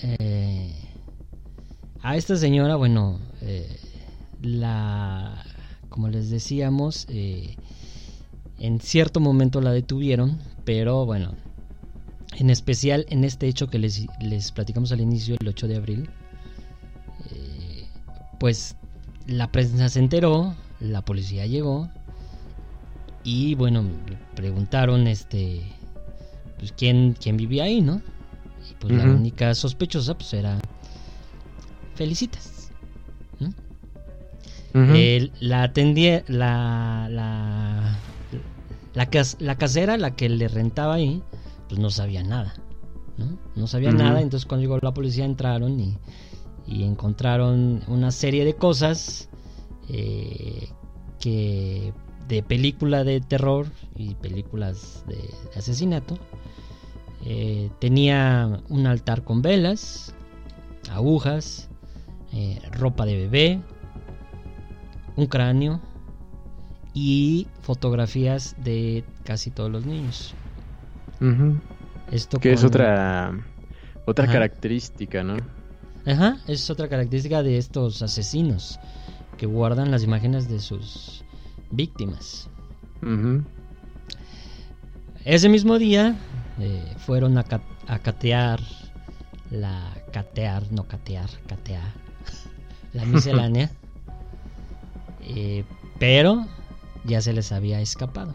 Eh, 0.03 0.96
a 2.03 2.17
esta 2.17 2.37
señora, 2.37 2.77
bueno, 2.77 3.19
eh, 3.43 3.69
la, 4.43 5.43
como 5.89 6.09
les 6.09 6.31
decíamos, 6.31 7.07
eh, 7.09 7.57
en 8.59 8.81
cierto 8.81 9.21
momento 9.21 9.61
la 9.61 9.73
detuvieron, 9.73 10.39
pero 10.65 11.05
bueno, 11.07 11.35
en 12.37 12.51
especial 12.51 13.07
en 13.09 13.25
este 13.25 13.49
hecho 13.49 13.69
que 13.69 13.79
les, 13.79 14.07
les 14.21 14.53
platicamos 14.53 14.93
al 14.93 15.01
inicio, 15.01 15.37
el 15.41 15.49
8 15.49 15.69
de 15.69 15.77
abril, 15.77 16.11
eh, 17.31 17.87
pues 18.39 18.77
la 19.27 19.51
prensa 19.51 19.89
se 19.89 19.99
enteró, 19.99 20.55
la 20.81 21.03
policía 21.03 21.47
llegó 21.47 21.89
y 23.25 23.55
bueno, 23.55 23.85
preguntaron 24.35 25.07
este 25.07 25.63
pues 26.59 26.73
quién, 26.73 27.15
quién 27.21 27.37
vivía 27.37 27.65
ahí, 27.65 27.81
¿no? 27.81 28.01
Y 28.71 28.75
pues 28.79 28.95
la 28.95 29.05
única 29.05 29.55
sospechosa 29.55 30.17
pues 30.17 30.33
era 30.33 30.59
Felicitas. 31.97 32.71
la 35.41 35.63
atendía 35.63 36.23
la 36.29 37.09
la 37.11 37.99
la, 38.95 39.07
cas- 39.11 39.37
la 39.41 39.57
casera 39.57 39.97
la 39.97 40.15
que 40.17 40.29
le 40.29 40.49
rentaba 40.49 40.95
ahí 40.95 41.23
pues 41.69 41.81
no 41.81 41.89
sabía 41.91 42.23
nada 42.23 42.55
no 43.17 43.39
no 43.55 43.67
sabía 43.67 43.91
nada 43.93 44.21
entonces 44.21 44.47
cuando 44.47 44.63
llegó 44.63 44.79
la 44.83 44.93
policía 44.93 45.25
entraron 45.25 45.81
y, 45.81 45.97
y 46.67 46.85
encontraron 46.85 47.83
una 47.89 48.11
serie 48.11 48.45
de 48.45 48.55
cosas 48.55 49.29
eh, 49.89 50.69
que 51.21 51.95
de 52.29 52.43
película 52.43 53.03
de 53.05 53.21
terror 53.21 53.67
y 53.97 54.15
películas 54.17 55.05
de, 55.07 55.17
de 55.17 55.59
asesinato 55.59 56.19
Eh, 57.29 57.71
tenía 57.81 58.61
un 58.69 58.87
altar 58.87 59.25
con 59.25 59.41
velas 59.43 60.13
agujas 60.93 61.69
eh, 62.37 62.61
ropa 62.73 63.07
de 63.07 63.17
bebé 63.17 63.61
un 65.17 65.27
cráneo 65.27 65.81
y 66.93 67.47
fotografías 67.63 68.55
de 68.63 69.05
casi 69.25 69.51
todos 69.51 69.71
los 69.71 69.87
niños. 69.87 70.35
Esto 72.11 72.39
Que 72.39 72.53
es 72.53 72.63
otra 72.63 73.33
otra 74.05 74.25
Ajá. 74.25 74.35
característica, 74.35 75.25
¿no? 75.25 75.37
Ajá, 76.05 76.37
es 76.47 76.69
otra 76.71 76.89
característica 76.89 77.43
de 77.43 77.57
estos 77.57 78.03
asesinos 78.03 78.79
que 79.39 79.47
guardan 79.47 79.91
las 79.91 80.05
imágenes 80.05 80.49
de 80.49 80.61
sus 80.61 81.25
víctimas. 81.71 82.49
Ese 85.25 85.49
mismo 85.49 85.79
día 85.79 86.15
eh, 86.61 86.95
fueron 86.99 87.37
a, 87.39 87.43
ca- 87.45 87.63
a 87.89 87.99
catear 87.99 88.61
la 89.51 89.93
catear, 90.13 90.71
no 90.71 90.85
catear, 90.87 91.29
catear 91.47 91.93
la 92.97 93.05
miscelánea, 93.05 93.71
eh, 95.23 95.65
pero 95.99 96.47
ya 97.05 97.21
se 97.21 97.33
les 97.33 97.53
había 97.53 97.81
escapado. 97.81 98.35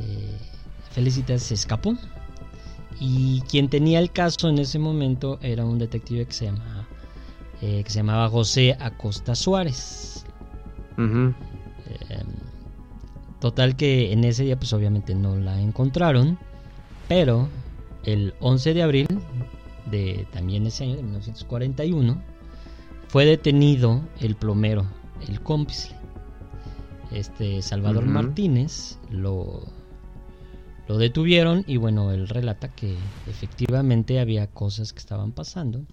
Eh, 0.00 0.38
Felicitas 0.92 1.42
se 1.42 1.54
escapó 1.54 1.96
y 3.00 3.40
quien 3.42 3.68
tenía 3.68 3.98
el 3.98 4.10
caso 4.10 4.48
en 4.48 4.58
ese 4.58 4.78
momento 4.78 5.38
era 5.42 5.64
un 5.64 5.78
detective 5.78 6.26
que 6.26 6.32
se 6.32 6.44
llamaba, 6.46 6.86
eh, 7.60 7.82
que 7.82 7.90
se 7.90 7.96
llamaba 7.96 8.28
José 8.28 8.76
Acosta 8.78 9.34
Suárez. 9.34 10.24
Eh, 10.96 12.22
total 13.40 13.76
que 13.76 14.12
en 14.12 14.22
ese 14.24 14.44
día 14.44 14.56
pues 14.56 14.72
obviamente 14.72 15.14
no 15.14 15.36
la 15.36 15.60
encontraron, 15.60 16.38
pero 17.08 17.48
el 18.04 18.34
11 18.40 18.74
de 18.74 18.82
abril 18.82 19.08
de 19.94 20.26
también 20.32 20.66
ese 20.66 20.84
año 20.84 20.96
de 20.96 21.02
1941 21.02 22.22
fue 23.08 23.24
detenido 23.24 24.02
el 24.20 24.34
plomero, 24.34 24.86
el 25.28 25.40
cómplice. 25.40 25.94
Este 27.12 27.62
Salvador. 27.62 28.04
Martínez 28.06 28.98
lo 29.10 29.62
lo 30.88 30.98
detuvieron 30.98 31.64
y 31.66 31.76
bueno, 31.76 32.12
él 32.12 32.28
relata 32.28 32.68
que 32.68 32.94
efectivamente 33.26 34.20
había 34.20 34.48
cosas 34.48 34.92
que 34.92 34.98
estaban 34.98 35.32
pasando 35.32 35.86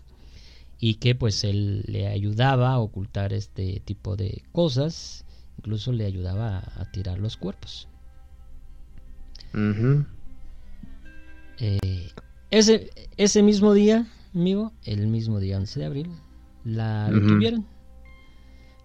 y 0.80 0.96
que 0.96 1.16
pues 1.16 1.44
él 1.44 1.84
le 1.88 2.08
ayudaba 2.08 2.72
a 2.72 2.80
ocultar 2.80 3.32
este 3.34 3.82
tipo 3.86 4.16
de 4.16 4.44
cosas, 4.52 5.24
incluso 5.60 5.92
le 5.92 6.06
ayudaba 6.06 6.58
a, 6.58 6.82
a 6.82 6.92
tirar 6.92 7.20
los 7.20 7.38
cuerpos. 7.38 7.88
Eh, 11.60 12.10
ese, 12.52 12.92
ese 13.18 13.42
mismo 13.42 13.74
día, 13.74 14.06
amigo, 14.36 14.74
el 14.84 15.08
mismo 15.08 15.40
día 15.40 15.58
11 15.58 15.80
de 15.80 15.86
abril, 15.86 16.12
la 16.66 17.10
detuvieron. 17.10 17.66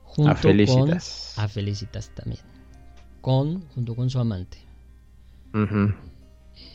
Junto 0.04 0.30
A 0.30 0.34
Felicitas. 0.36 1.32
Con, 1.34 1.44
a 1.44 1.48
Felicitas 1.48 2.10
también. 2.14 2.40
Con, 3.20 3.62
junto 3.74 3.94
con 3.94 4.08
su 4.08 4.18
amante. 4.18 4.58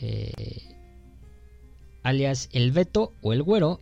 Eh, 0.00 0.76
alias 2.02 2.48
El 2.52 2.72
Beto 2.72 3.12
o 3.22 3.32
El 3.32 3.42
Güero, 3.42 3.80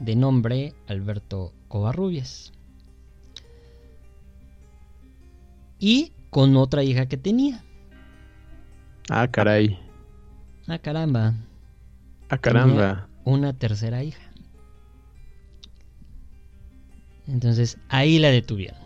de 0.00 0.16
nombre 0.16 0.74
Alberto 0.88 1.52
Covarrubias. 1.68 2.52
Y 5.78 6.12
con 6.30 6.56
otra 6.56 6.82
hija 6.82 7.06
que 7.06 7.16
tenía. 7.16 7.62
Ah, 9.08 9.28
caray. 9.30 9.83
Ah, 10.66 10.78
caramba. 10.78 11.34
Ah, 12.28 12.38
caramba. 12.38 13.08
Una 13.24 13.52
tercera 13.52 14.02
hija. 14.02 14.22
Entonces 17.26 17.78
ahí 17.88 18.18
la 18.18 18.30
detuvieron. 18.30 18.78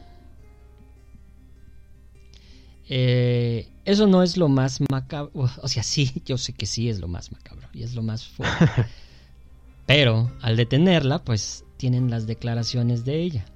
Eh, 2.89 3.69
eso 3.85 4.07
no 4.07 4.23
es 4.23 4.37
lo 4.37 4.49
más 4.49 4.81
macabro. 4.91 5.33
O 5.35 5.69
sea, 5.69 5.83
sí, 5.83 6.23
yo 6.25 6.39
sé 6.39 6.53
que 6.53 6.67
sí 6.67 6.89
es 6.89 7.01
lo 7.01 7.09
más 7.09 7.33
macabro 7.33 7.69
y 7.73 7.83
es 7.83 7.95
lo 7.95 8.03
más 8.03 8.27
fuerte. 8.27 8.57
Pero 9.87 10.31
al 10.43 10.57
detenerla, 10.57 11.25
pues 11.25 11.65
tienen 11.77 12.11
las 12.11 12.27
declaraciones 12.27 13.05
de 13.05 13.23
ella. 13.23 13.47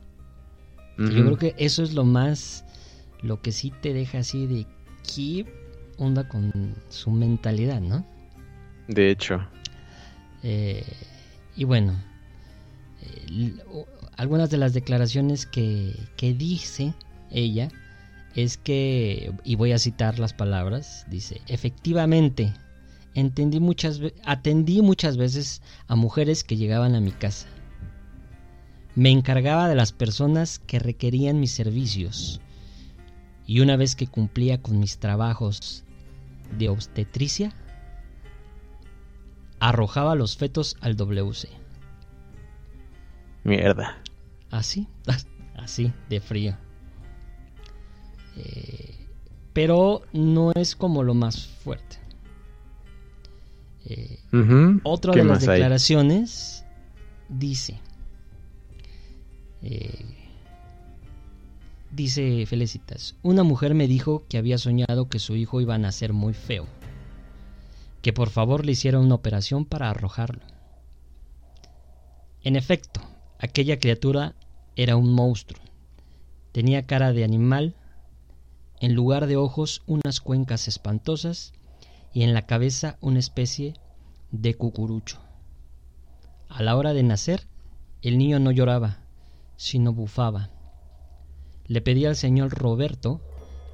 Yo 0.99 1.25
creo 1.25 1.37
que 1.37 1.55
eso 1.59 1.83
es 1.83 1.95
lo 1.95 2.05
más, 2.05 2.65
lo 3.23 3.43
que 3.43 3.51
sí 3.51 3.73
te 3.83 3.93
deja 3.93 4.19
así 4.19 4.47
de 4.47 4.67
qué 5.03 5.47
onda 5.99 6.29
con 6.29 6.77
su 6.91 7.11
mentalidad, 7.11 7.81
¿no? 7.81 8.07
De 8.95 9.11
hecho. 9.11 9.47
Eh, 10.43 10.85
y 11.57 11.65
bueno, 11.65 11.95
eh, 13.03 13.55
algunas 14.17 14.51
de 14.51 14.59
las 14.59 14.75
declaraciones 14.75 15.47
que, 15.47 15.95
que 16.17 16.35
dice 16.35 16.95
ella 17.31 17.69
es 18.35 18.57
que, 18.57 19.33
y 19.45 19.57
voy 19.57 19.73
a 19.73 19.79
citar 19.79 20.19
las 20.19 20.33
palabras, 20.33 21.07
dice, 21.09 21.41
efectivamente, 21.49 22.53
entendí 23.15 23.61
muchas 23.61 24.01
atendí 24.25 24.81
muchas 24.81 25.17
veces 25.17 25.61
a 25.87 25.97
mujeres 25.97 26.45
que 26.45 26.57
llegaban 26.57 26.95
a 26.95 27.01
mi 27.01 27.13
casa. 27.13 27.47
Me 28.95 29.11
encargaba 29.11 29.69
de 29.69 29.75
las 29.75 29.93
personas 29.93 30.59
que 30.59 30.79
requerían 30.79 31.41
mis 31.41 31.53
servicios. 31.53 32.41
Y 33.47 33.61
una 33.61 33.77
vez 33.77 33.97
que 33.97 34.07
cumplía 34.07 34.61
con 34.61 34.79
mis 34.79 34.99
trabajos 34.99 35.85
de 36.59 36.69
obstetricia, 36.69 37.55
arrojaba 39.63 40.17
los 40.17 40.37
fetos 40.37 40.77
al 40.81 40.97
WC. 40.97 41.49
Mierda. 43.45 43.97
Así, 44.51 44.89
así, 45.57 45.93
de 46.09 46.21
frío. 46.21 46.57
Eh, 48.37 49.07
pero 49.53 50.03
no 50.13 50.51
es 50.53 50.75
como 50.75 51.05
lo 51.05 51.15
más 51.15 51.47
fuerte. 51.47 51.99
Eh, 53.85 54.19
otra 54.83 55.13
¿Qué 55.13 55.21
de 55.21 55.25
las 55.27 55.43
hay? 55.47 55.55
declaraciones 55.55 56.65
dice, 57.29 57.81
eh, 59.63 60.05
dice 61.93 62.47
Felicitas, 62.47 63.17
una 63.23 63.45
mujer 63.45 63.75
me 63.75 63.87
dijo 63.87 64.25
que 64.29 64.39
había 64.39 64.59
soñado 64.59 65.09
que 65.09 65.19
su 65.19 65.37
hijo 65.37 65.61
iba 65.61 65.75
a 65.75 65.79
nacer 65.79 66.13
muy 66.13 66.33
feo, 66.33 66.67
que 68.03 68.13
por 68.13 68.31
favor 68.31 68.67
le 68.67 68.73
hiciera 68.73 68.99
una 68.99 69.15
operación 69.15 69.65
para 69.65 69.89
arrojarlo. 69.89 70.43
En 72.43 72.57
efecto, 72.57 73.01
aquella 73.39 73.79
criatura 73.79 74.35
era 74.75 74.97
un 74.97 75.13
monstruo. 75.13 75.63
Tenía 76.51 76.87
cara 76.87 77.13
de 77.13 77.25
animal, 77.25 77.77
en 78.81 78.95
lugar 78.95 79.27
de 79.27 79.37
ojos 79.37 79.83
unas 79.87 80.21
cuencas 80.21 80.67
espantosas 80.67 81.53
y 82.13 82.25
en 82.25 82.35
la 82.35 82.47
cabeza 82.47 82.99
una 83.01 83.21
especie 83.21 83.75
de 84.33 84.55
cucurucho. 84.55 85.21
A 86.49 86.63
la 86.63 86.77
hora 86.77 86.93
de 86.93 87.05
nacer, 87.05 87.47
el 88.03 88.19
niño 88.19 88.41
no 88.41 88.51
lloraba, 88.51 88.99
sino 89.57 89.93
bufaba. 89.93 90.51
Le 91.67 91.81
pedí 91.81 92.05
al 92.05 92.17
señor 92.17 92.51
Roberto 92.51 93.21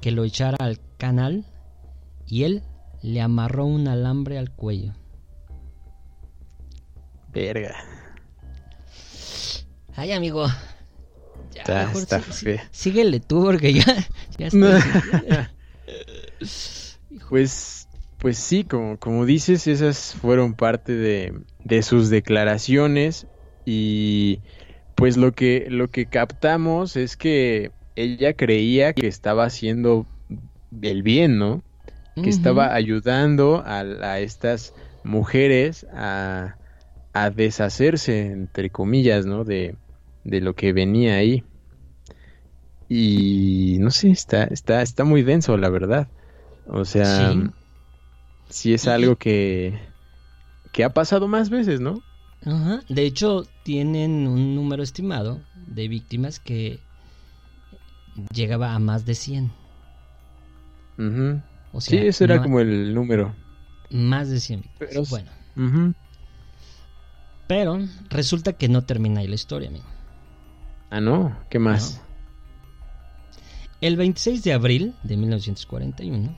que 0.01 0.11
lo 0.11 0.23
echara 0.23 0.57
al 0.59 0.79
canal 0.97 1.45
y 2.27 2.43
él 2.43 2.63
le 3.01 3.21
amarró 3.21 3.65
un 3.65 3.87
alambre 3.87 4.37
al 4.37 4.51
cuello. 4.51 4.93
Verga. 7.27 7.75
Ay, 9.95 10.11
amigo. 10.11 10.47
Ya, 11.53 11.61
Está- 11.61 11.85
mejor 11.85 12.01
está 12.03 12.19
sí- 12.21 12.31
sí- 12.31 12.45
feo. 12.45 12.59
síguele 12.71 13.19
tú 13.19 13.43
porque 13.43 13.73
ya, 13.73 13.85
ya 14.37 14.47
estoy- 14.51 14.81
Pues, 17.29 17.87
pues 18.17 18.37
sí, 18.37 18.63
como, 18.63 18.97
como 18.97 19.25
dices, 19.25 19.67
esas 19.67 20.13
fueron 20.13 20.53
parte 20.53 20.93
de, 20.93 21.33
de 21.63 21.81
sus 21.83 22.09
declaraciones 22.09 23.27
y 23.65 24.41
pues 24.95 25.17
lo 25.17 25.31
que, 25.33 25.67
lo 25.69 25.89
que 25.89 26.07
captamos 26.07 26.95
es 26.95 27.15
que 27.17 27.71
ella 27.95 28.33
creía 28.33 28.93
que 28.93 29.07
estaba 29.07 29.45
haciendo 29.45 30.05
el 30.81 31.03
bien, 31.03 31.37
¿no? 31.37 31.63
Que 32.15 32.29
estaba 32.29 32.73
ayudando 32.73 33.63
a, 33.65 33.79
a 33.79 34.19
estas 34.19 34.73
mujeres 35.03 35.85
a, 35.93 36.57
a 37.13 37.29
deshacerse, 37.29 38.27
entre 38.27 38.69
comillas, 38.69 39.25
¿no? 39.25 39.43
De, 39.45 39.75
de 40.23 40.41
lo 40.41 40.53
que 40.55 40.73
venía 40.73 41.15
ahí. 41.15 41.43
Y 42.87 43.77
no 43.79 43.91
sé, 43.91 44.09
está, 44.09 44.45
está, 44.45 44.81
está 44.81 45.03
muy 45.03 45.21
denso, 45.21 45.55
la 45.57 45.69
verdad. 45.69 46.07
O 46.65 46.85
sea, 46.85 47.33
Sí. 47.33 47.49
sí, 48.49 48.73
es 48.73 48.87
algo 48.87 49.15
que, 49.15 49.79
que 50.71 50.83
ha 50.83 50.93
pasado 50.93 51.27
más 51.27 51.49
veces, 51.49 51.79
¿no? 51.81 52.03
Ajá. 52.45 52.81
De 52.89 53.03
hecho, 53.03 53.43
tienen 53.63 54.27
un 54.27 54.55
número 54.55 54.81
estimado 54.83 55.39
de 55.67 55.87
víctimas 55.87 56.39
que 56.39 56.79
llegaba 58.33 58.73
a 58.73 58.79
más 58.79 59.05
de 59.05 59.15
100. 59.15 59.51
Ujú. 60.97 61.41
O 61.71 61.81
Sí, 61.81 61.97
ese 61.97 62.23
era 62.23 62.41
como 62.41 62.59
el 62.59 62.93
número. 62.93 63.35
más 63.91 64.29
de 64.29 64.39
100 64.39 64.61
víctimas. 64.61 64.89
Pero- 64.89 65.03
Bueno, 65.09 65.93
pero 67.47 67.79
resulta 68.09 68.53
que 68.53 68.69
no 68.69 68.83
termina 68.83 69.21
ahí 69.21 69.27
la 69.27 69.35
historia, 69.35 69.69
amigo. 69.69 69.85
Ah, 70.91 71.01
no, 71.01 71.37
¿qué 71.49 71.59
más? 71.59 72.01
El 73.81 73.95
26 73.95 74.43
de 74.43 74.53
abril 74.53 74.93
de 75.03 75.17
1941 75.17 76.35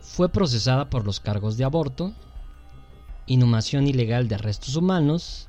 fue 0.00 0.28
procesada 0.30 0.88
por 0.90 1.04
los 1.04 1.20
cargos 1.20 1.56
de 1.56 1.64
aborto, 1.64 2.12
inhumación 3.26 3.86
ilegal 3.86 4.26
de 4.28 4.38
restos 4.38 4.74
humanos, 4.74 5.48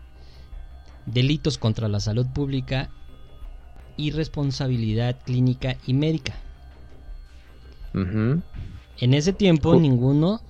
delitos 1.05 1.57
contra 1.57 1.87
la 1.87 1.99
salud 1.99 2.27
pública 2.27 2.89
y 3.97 4.11
responsabilidad 4.11 5.17
clínica 5.23 5.77
y 5.87 5.93
médica. 5.93 6.35
En 7.93 9.13
ese 9.13 9.33
tiempo 9.33 9.75
ninguno 9.75 10.41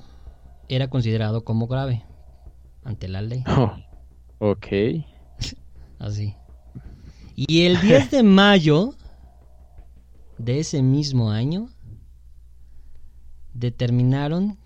era 0.68 0.90
considerado 0.90 1.44
como 1.44 1.68
grave 1.68 2.04
ante 2.84 3.08
la 3.08 3.22
ley. 3.22 3.44
Oh, 3.48 3.76
ok. 4.40 4.68
Así. 6.00 6.36
Y 7.36 7.62
el 7.62 7.80
10 7.80 8.12
de 8.12 8.24
mayo 8.24 8.96
de 10.38 10.60
ese 10.60 10.82
mismo 10.82 11.32
año 11.32 11.70
determinaron 13.54 14.58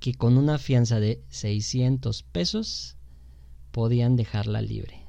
que 0.00 0.14
con 0.14 0.36
una 0.38 0.58
fianza 0.58 1.00
de 1.00 1.22
600 1.28 2.22
pesos 2.22 2.96
podían 3.70 4.16
dejarla 4.16 4.62
libre. 4.62 5.05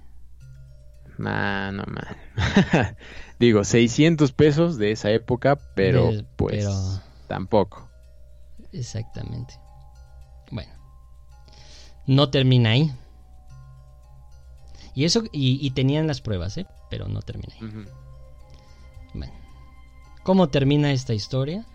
Ah, 1.26 1.72
no, 1.74 1.84
man. 1.88 2.18
Digo, 3.40 3.64
600 3.64 4.32
pesos 4.32 4.78
de 4.78 4.92
esa 4.92 5.12
época, 5.12 5.58
pero 5.76 6.12
pues 6.36 6.58
pero- 6.66 7.02
tampoco. 7.28 7.90
Exactamente. 8.72 9.54
Bueno. 10.52 10.72
No 12.06 12.30
termina 12.30 12.72
ahí. 12.72 12.92
Y 14.94 15.06
eso, 15.06 15.24
y, 15.32 15.60
y 15.66 15.72
tenían 15.72 16.08
las 16.08 16.22
pruebas, 16.22 16.58
¿eh? 16.58 16.66
Pero 16.90 17.08
no 17.08 17.22
termina 17.22 17.54
ahí. 17.56 17.86
Bueno, 19.14 19.34
¿cómo 20.24 20.50
termina 20.50 20.92
esta 20.92 21.14
historia? 21.14 21.66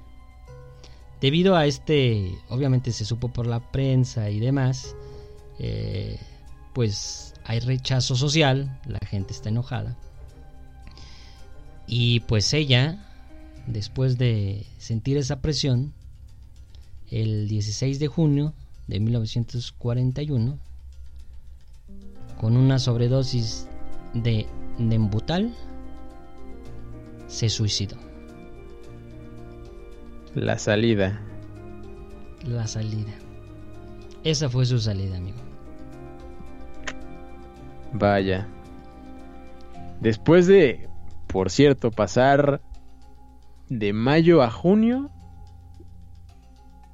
debido 1.22 1.54
a 1.54 1.66
este, 1.66 2.36
obviamente 2.48 2.90
se 2.90 3.04
supo 3.04 3.28
por 3.28 3.46
la 3.46 3.60
prensa 3.60 4.28
y 4.28 4.40
demás, 4.40 4.96
eh, 5.60 6.18
pues 6.74 7.31
hay 7.44 7.60
rechazo 7.60 8.16
social, 8.16 8.78
la 8.86 8.98
gente 9.06 9.32
está 9.32 9.48
enojada. 9.48 9.96
Y 11.86 12.20
pues 12.20 12.52
ella, 12.54 13.04
después 13.66 14.18
de 14.18 14.66
sentir 14.78 15.16
esa 15.16 15.40
presión, 15.40 15.92
el 17.10 17.48
16 17.48 17.98
de 17.98 18.08
junio 18.08 18.54
de 18.86 19.00
1941, 19.00 20.58
con 22.40 22.56
una 22.56 22.78
sobredosis 22.78 23.68
de 24.14 24.46
Nembutal, 24.78 25.54
se 27.28 27.48
suicidó. 27.48 27.96
La 30.34 30.58
salida. 30.58 31.20
La 32.46 32.66
salida. 32.66 33.12
Esa 34.24 34.48
fue 34.48 34.64
su 34.64 34.78
salida, 34.78 35.18
amigo. 35.18 35.51
Vaya. 37.92 38.46
Después 40.00 40.46
de, 40.46 40.88
por 41.26 41.50
cierto, 41.50 41.90
pasar 41.90 42.60
de 43.68 43.92
mayo 43.92 44.42
a 44.42 44.50
junio, 44.50 45.10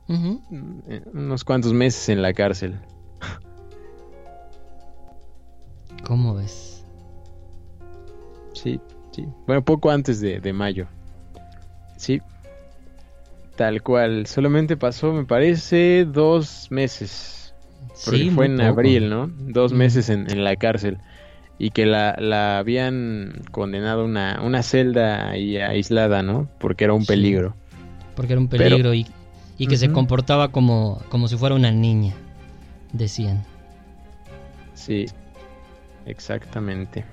eh, 0.08 1.02
unos 1.12 1.44
cuantos 1.44 1.72
meses 1.72 2.08
en 2.08 2.22
la 2.22 2.32
cárcel. 2.32 2.80
¿Cómo 6.04 6.34
ves? 6.34 6.84
Sí, 8.54 8.80
sí. 9.12 9.26
Bueno, 9.46 9.62
poco 9.64 9.90
antes 9.90 10.20
de, 10.20 10.40
de 10.40 10.52
mayo. 10.52 10.86
Sí. 11.96 12.20
Tal 13.56 13.82
cual. 13.82 14.26
Solamente 14.26 14.76
pasó, 14.76 15.12
me 15.12 15.24
parece, 15.24 16.04
dos 16.04 16.68
meses. 16.70 17.37
Porque 18.04 18.20
Sí, 18.20 18.30
fue 18.30 18.46
en 18.46 18.56
poco. 18.56 18.68
abril, 18.68 19.10
¿no? 19.10 19.28
Dos 19.38 19.72
meses 19.72 20.08
en, 20.08 20.30
en 20.30 20.44
la 20.44 20.56
cárcel. 20.56 20.98
Y 21.58 21.70
que 21.70 21.86
la, 21.86 22.14
la 22.20 22.58
habían 22.58 23.42
condenado 23.50 24.02
a 24.02 24.04
una, 24.04 24.40
una 24.42 24.62
celda 24.62 25.30
ahí 25.30 25.56
aislada, 25.56 26.22
¿no? 26.22 26.48
Porque 26.58 26.84
era 26.84 26.92
un 26.92 27.02
Sí. 27.02 27.08
peligro. 27.08 27.56
Porque 28.14 28.32
era 28.34 28.40
un 28.40 28.48
Pero- 28.48 28.64
peligro 28.64 28.94
y, 28.94 29.06
y 29.58 29.66
que 29.66 29.76
se 29.76 29.90
comportaba 29.90 30.48
como, 30.48 31.02
como 31.08 31.26
si 31.26 31.36
fuera 31.36 31.54
una 31.56 31.72
niña, 31.72 32.14
decían. 32.92 33.44
Sí. 34.74 35.06
Exactamente. 36.06 37.04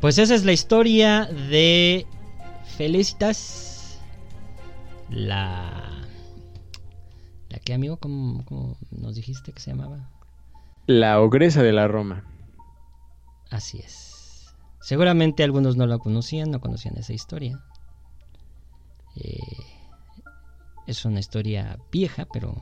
Pues 0.00 0.16
esa 0.18 0.34
es 0.34 0.44
la 0.44 0.52
historia 0.52 1.26
de 1.50 2.06
Felicitas. 2.76 3.98
La. 5.10 5.87
¿La 7.68 7.72
qué, 7.72 7.74
amigo? 7.74 7.98
¿Cómo, 7.98 8.46
cómo 8.46 8.78
nos 8.92 9.14
dijiste 9.14 9.52
que 9.52 9.60
se 9.60 9.72
llamaba? 9.72 10.08
La 10.86 11.20
ogresa 11.20 11.62
de 11.62 11.72
la 11.72 11.86
Roma. 11.86 12.24
Así 13.50 13.78
es. 13.78 14.54
Seguramente 14.80 15.44
algunos 15.44 15.76
no 15.76 15.86
la 15.86 15.98
conocían, 15.98 16.50
no 16.50 16.62
conocían 16.62 16.96
esa 16.96 17.12
historia. 17.12 17.62
Eh, 19.16 19.38
es 20.86 21.04
una 21.04 21.20
historia 21.20 21.78
vieja, 21.92 22.26
pero 22.32 22.56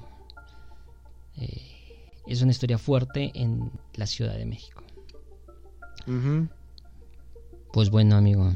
eh, 1.36 2.10
es 2.26 2.42
una 2.42 2.50
historia 2.50 2.76
fuerte 2.76 3.30
en 3.36 3.70
la 3.94 4.08
Ciudad 4.08 4.34
de 4.34 4.46
México. 4.46 4.82
Pues 7.72 7.90
bueno, 7.90 8.16
amigo, 8.16 8.52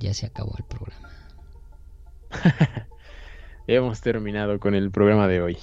ya 0.00 0.12
se 0.12 0.26
acabó 0.26 0.56
el 0.58 0.64
programa. 0.64 1.08
Hemos 3.66 4.00
terminado 4.00 4.58
con 4.58 4.74
el 4.74 4.90
programa 4.90 5.28
de 5.28 5.40
hoy. 5.40 5.58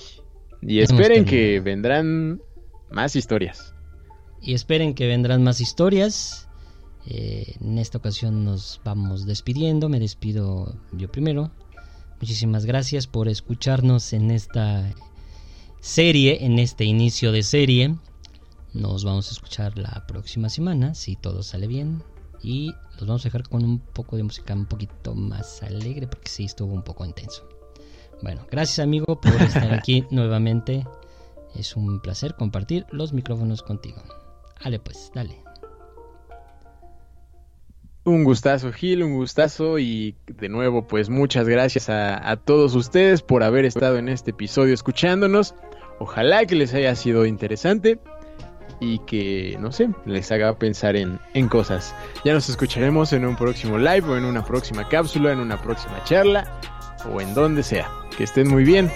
Y 0.61 0.79
esperen 0.79 1.25
que 1.25 1.59
vendrán 1.59 2.41
más 2.89 3.15
historias. 3.15 3.73
Y 4.41 4.53
esperen 4.53 4.93
que 4.93 5.07
vendrán 5.07 5.43
más 5.43 5.59
historias. 5.59 6.47
Eh, 7.05 7.55
en 7.59 7.77
esta 7.77 7.97
ocasión 7.97 8.45
nos 8.45 8.79
vamos 8.83 9.25
despidiendo. 9.25 9.89
Me 9.89 9.99
despido 9.99 10.77
yo 10.93 11.11
primero. 11.11 11.51
Muchísimas 12.21 12.65
gracias 12.65 13.07
por 13.07 13.27
escucharnos 13.27 14.13
en 14.13 14.31
esta 14.31 14.93
serie, 15.81 16.45
en 16.45 16.59
este 16.59 16.85
inicio 16.85 17.31
de 17.31 17.43
serie. 17.43 17.95
Nos 18.73 19.03
vamos 19.03 19.29
a 19.29 19.31
escuchar 19.31 19.77
la 19.77 20.05
próxima 20.07 20.47
semana, 20.49 20.93
si 20.93 21.15
todo 21.15 21.43
sale 21.43 21.67
bien. 21.67 22.01
Y 22.41 22.71
los 22.97 23.07
vamos 23.07 23.23
a 23.23 23.29
dejar 23.29 23.47
con 23.47 23.63
un 23.65 23.79
poco 23.79 24.15
de 24.15 24.23
música 24.23 24.53
un 24.53 24.65
poquito 24.65 25.15
más 25.15 25.61
alegre, 25.63 26.07
porque 26.07 26.29
sí 26.29 26.45
estuvo 26.45 26.73
un 26.73 26.83
poco 26.83 27.05
intenso. 27.05 27.58
Bueno, 28.21 28.45
gracias 28.51 28.79
amigo 28.79 29.19
por 29.19 29.33
estar 29.41 29.73
aquí 29.73 30.05
nuevamente. 30.11 30.85
Es 31.55 31.75
un 31.75 31.99
placer 31.99 32.35
compartir 32.35 32.85
los 32.91 33.13
micrófonos 33.13 33.63
contigo. 33.63 34.01
Dale 34.63 34.79
pues, 34.79 35.11
dale. 35.13 35.41
Un 38.03 38.23
gustazo, 38.23 38.71
Gil, 38.71 39.03
un 39.03 39.15
gustazo. 39.15 39.79
Y 39.79 40.15
de 40.27 40.49
nuevo, 40.49 40.87
pues 40.87 41.09
muchas 41.09 41.47
gracias 41.47 41.89
a, 41.89 42.29
a 42.29 42.37
todos 42.37 42.75
ustedes 42.75 43.21
por 43.21 43.43
haber 43.43 43.65
estado 43.65 43.97
en 43.97 44.09
este 44.09 44.31
episodio 44.31 44.73
escuchándonos. 44.73 45.55
Ojalá 45.99 46.45
que 46.45 46.55
les 46.55 46.73
haya 46.73 46.95
sido 46.95 47.25
interesante 47.25 47.99
y 48.79 48.99
que, 48.99 49.57
no 49.59 49.71
sé, 49.71 49.89
les 50.05 50.31
haga 50.31 50.57
pensar 50.57 50.95
en, 50.95 51.19
en 51.33 51.49
cosas. 51.49 51.93
Ya 52.23 52.33
nos 52.33 52.49
escucharemos 52.49 53.11
en 53.13 53.25
un 53.25 53.35
próximo 53.35 53.77
live 53.77 54.07
o 54.07 54.17
en 54.17 54.25
una 54.25 54.43
próxima 54.45 54.87
cápsula, 54.87 55.31
en 55.31 55.39
una 55.39 55.61
próxima 55.61 56.01
charla 56.05 56.59
o 57.11 57.19
en 57.21 57.33
donde 57.33 57.63
sea. 57.63 57.98
Que 58.19 58.25
estén 58.25 58.49
muy 58.49 58.65
bien. 58.65 58.91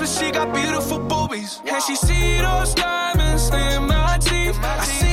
but 0.00 0.08
she 0.08 0.30
got 0.30 0.54
beautiful 0.54 0.98
boobies. 0.98 1.60
And 1.66 1.82
she 1.82 1.94
see 1.94 2.38
those 2.38 2.72
diamonds 2.74 3.50
in 3.50 3.86
my 3.86 4.16
teeth. 4.18 4.58
I 4.62 4.84
see 4.84 5.09